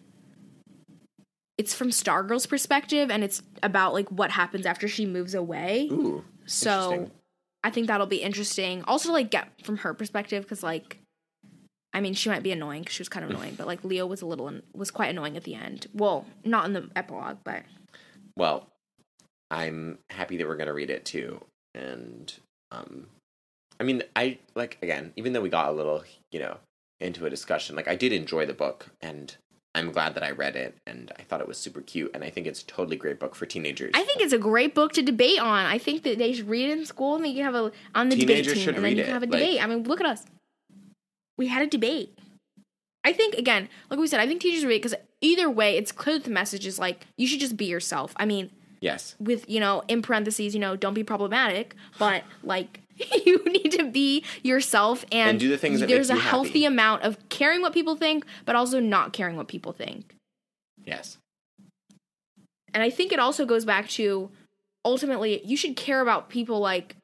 [1.59, 5.89] it's from Stargirl's perspective, and it's about like what happens after she moves away.
[5.91, 6.25] Ooh.
[6.47, 7.11] so.
[7.65, 8.83] I think that'll be interesting.
[8.89, 10.99] Also, like get from her perspective because like.
[11.95, 14.07] I mean, she might be annoying because she was kind of annoying, but like Leo
[14.07, 15.87] was a little was quite annoying at the end.
[15.95, 17.63] Well, not in the epilogue, but
[18.37, 18.67] Well,
[19.51, 21.45] I'm happy that we're gonna read it too.
[21.75, 22.33] And
[22.71, 23.07] um
[23.79, 26.57] I mean I like again, even though we got a little, you know,
[27.01, 29.37] into a discussion, like I did enjoy the book and
[29.75, 32.31] I'm glad that I read it and I thought it was super cute and I
[32.31, 33.91] think it's a totally great book for teenagers.
[33.95, 35.65] I think it's a great book to debate on.
[35.67, 37.73] I think that they should read it in school and then you can have a
[37.95, 39.63] on the debate team should and then read you can it, have a like- debate.
[39.63, 40.25] I mean, look at us.
[41.43, 42.17] We had a debate.
[43.03, 46.19] I think again, like we said, I think teachers read because either way, it's clear
[46.19, 48.15] that the message is like you should just be yourself.
[48.17, 49.17] I mean, yes.
[49.19, 52.79] with you know in parentheses, you know, don't be problematic, but like
[53.27, 56.67] you need to be yourself and, And do the things that there's a healthy happy.
[56.67, 60.15] amount of caring what people think, but also not caring what people think.
[60.85, 61.19] Yes.
[62.73, 64.31] And I think it also goes back to
[64.85, 66.95] ultimately you should care about people like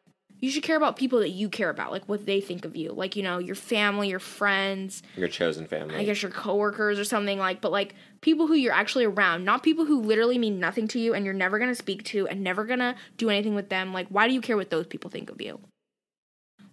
[0.41, 2.93] you should care about people that you care about, like what they think of you.
[2.93, 5.97] Like, you know, your family, your friends, Your chosen family.
[5.97, 9.63] I guess your coworkers or something like, but like people who you're actually around, not
[9.63, 12.43] people who literally mean nothing to you and you're never going to speak to and
[12.43, 13.93] never going to do anything with them.
[13.93, 15.61] Like, why do you care what those people think of you?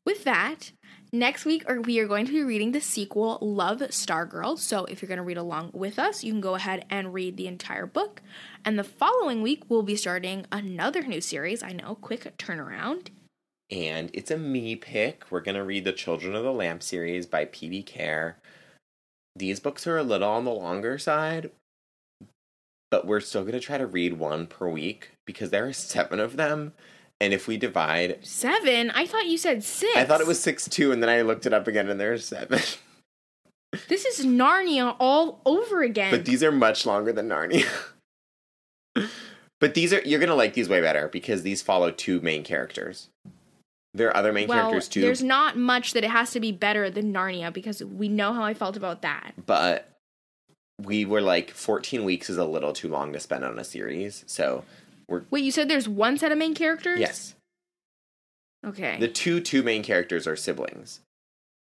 [0.05, 0.71] With that,
[1.11, 4.59] next week we are going to be reading the sequel, Love Star Stargirl.
[4.59, 7.37] So if you're going to read along with us, you can go ahead and read
[7.37, 8.21] the entire book.
[8.63, 11.63] And the following week, we'll be starting another new series.
[11.63, 13.07] I know, quick turnaround.
[13.71, 15.23] And it's a me pick.
[15.31, 17.83] We're going to read the Children of the Lamp series by P.B.
[17.83, 18.35] Kerr.
[19.35, 21.51] These books are a little on the longer side,
[22.91, 26.19] but we're still going to try to read one per week because there are seven
[26.19, 26.73] of them.
[27.19, 28.91] And if we divide, Seven?
[28.91, 29.95] I thought you said six.
[29.95, 32.25] I thought it was six two, and then I looked it up again, and there's
[32.25, 32.59] seven.
[33.89, 36.09] This is Narnia all over again.
[36.09, 37.67] but these are much longer than Narnia.
[39.59, 43.09] but these are you're gonna like these way better because these follow two main characters.
[43.95, 46.51] There are other main well, characters too, there's not much that it has to be
[46.51, 49.33] better than Narnia because we know how I felt about that.
[49.45, 49.89] but
[50.81, 54.25] we were like 14 weeks is a little too long to spend on a series.
[54.27, 54.65] So
[55.07, 56.99] we're Wait, you said there's one set of main characters?
[56.99, 57.35] yes,
[58.65, 58.97] Okay.
[58.99, 60.99] the two two main characters are siblings,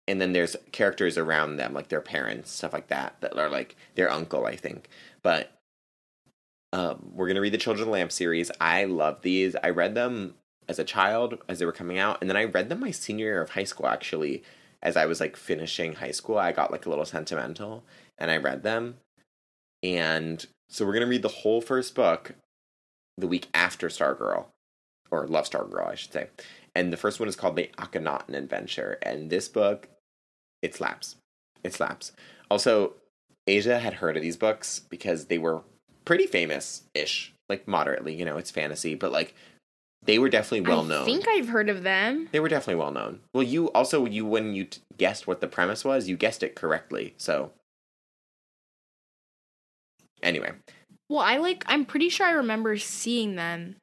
[0.06, 3.74] and then there's characters around them like their parents, stuff like that, that are like
[3.96, 4.88] their uncle, I think.
[5.24, 5.50] But
[6.72, 8.52] um, we're gonna read the Children of the Lamp series.
[8.60, 9.56] I love these.
[9.56, 10.34] I read them
[10.68, 13.26] as a child as they were coming out, and then I read them my senior
[13.26, 13.86] year of high school.
[13.86, 14.42] Actually,
[14.82, 17.84] as I was like finishing high school, I got like a little sentimental,
[18.18, 18.96] and I read them.
[19.82, 22.34] And so we're gonna read the whole first book
[23.18, 24.46] the week after Stargirl,
[25.10, 26.28] or Love Stargirl, I should say.
[26.74, 29.88] And the first one is called The Akhenaten Adventure, and this book,
[30.62, 31.16] it slaps.
[31.62, 32.12] It slaps.
[32.50, 32.94] Also,
[33.46, 35.62] Asia had heard of these books because they were
[36.04, 38.14] pretty famous ish, like moderately.
[38.14, 39.34] You know, it's fantasy, but like
[40.04, 41.02] they were definitely well known.
[41.02, 42.28] I think I've heard of them.
[42.32, 43.20] They were definitely well known.
[43.32, 46.54] Well, you also you when you t- guessed what the premise was, you guessed it
[46.54, 47.14] correctly.
[47.18, 47.52] So
[50.22, 50.52] anyway,
[51.08, 53.76] Well, I like I'm pretty sure I remember seeing them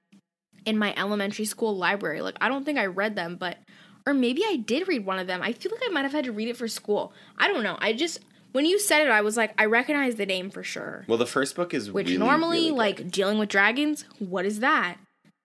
[0.65, 2.21] in my elementary school library.
[2.21, 3.57] Like I don't think I read them, but
[4.05, 5.41] or maybe I did read one of them.
[5.41, 7.13] I feel like I might have had to read it for school.
[7.37, 7.77] I don't know.
[7.79, 8.19] I just
[8.51, 11.05] when you said it, I was like, I recognize the name for sure.
[11.07, 14.59] well, the first book is Which really, normally, really like dealing with dragons, what is
[14.59, 14.97] that?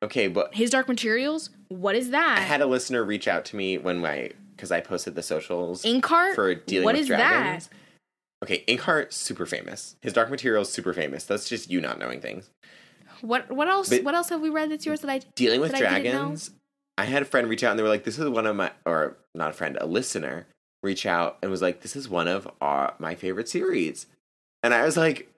[0.04, 2.38] Okay, but His Dark Materials, what is that?
[2.38, 5.82] I had a listener reach out to me when my because I posted the socials
[5.82, 7.68] Inkheart, for dealing what with is dragons.
[7.68, 7.74] that?
[8.44, 9.96] Okay, Inkheart super famous.
[10.02, 11.24] His Dark Materials super famous.
[11.24, 12.50] That's just you not knowing things.
[13.20, 13.88] What what else?
[13.90, 15.20] But- what else have we read that's yours that I?
[15.34, 16.50] dealing with that I dragons
[16.98, 18.70] I, had a friend reach out and they were like this is one of my
[18.84, 20.46] or not a friend a listener
[20.82, 24.06] reach out and was like this is one of our my favorite series
[24.62, 25.28] and i was like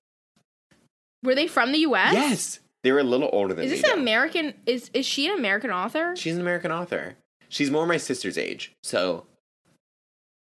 [1.22, 2.12] Were they from the U.S.?
[2.12, 4.02] yes they were a little older than Is me this an though.
[4.02, 4.54] American?
[4.64, 6.14] Is is she an American author?
[6.16, 7.16] she's an american author
[7.48, 9.26] she's more my sister's age so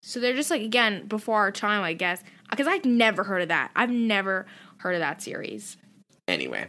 [0.02, 2.24] So they're just like again before our time, I guess.
[2.50, 3.70] Because I've never heard of that.
[3.76, 4.46] I've never
[4.78, 5.76] heard of that series.
[6.26, 6.68] anyway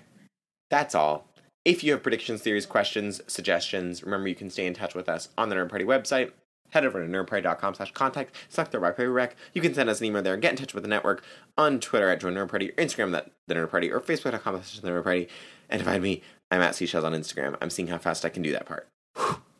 [0.69, 1.27] that's all
[1.65, 5.29] if you have predictions theories questions suggestions remember you can stay in touch with us
[5.37, 6.31] on the nerd party website
[6.71, 10.05] head over to nerdparty.com slash contact select the right rec you can send us an
[10.07, 11.23] email there get in touch with the network
[11.57, 14.79] on twitter at join nerd party or instagram that the nerd party or facebook.com slash
[14.79, 15.27] the nerd party
[15.69, 18.41] and to find me i'm at seashells on instagram i'm seeing how fast i can
[18.41, 19.37] do that part Whew.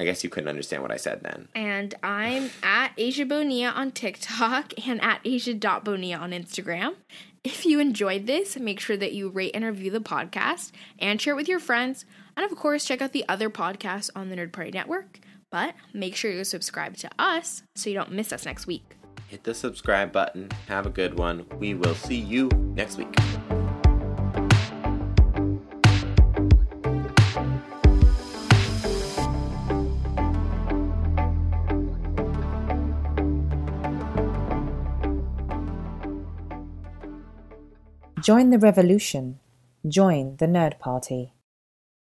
[0.00, 1.48] I guess you couldn't understand what I said then.
[1.54, 6.96] And I'm at Asia Bonilla on TikTok and at Asia.Bonilla on Instagram.
[7.44, 11.34] If you enjoyed this, make sure that you rate and review the podcast and share
[11.34, 12.06] it with your friends.
[12.36, 15.20] And of course, check out the other podcasts on the Nerd Party Network.
[15.50, 18.96] But make sure you subscribe to us so you don't miss us next week.
[19.34, 20.48] Hit the subscribe button.
[20.68, 21.44] Have a good one.
[21.58, 23.12] We will see you next week.
[38.22, 39.40] Join the revolution.
[39.88, 41.33] Join the Nerd Party.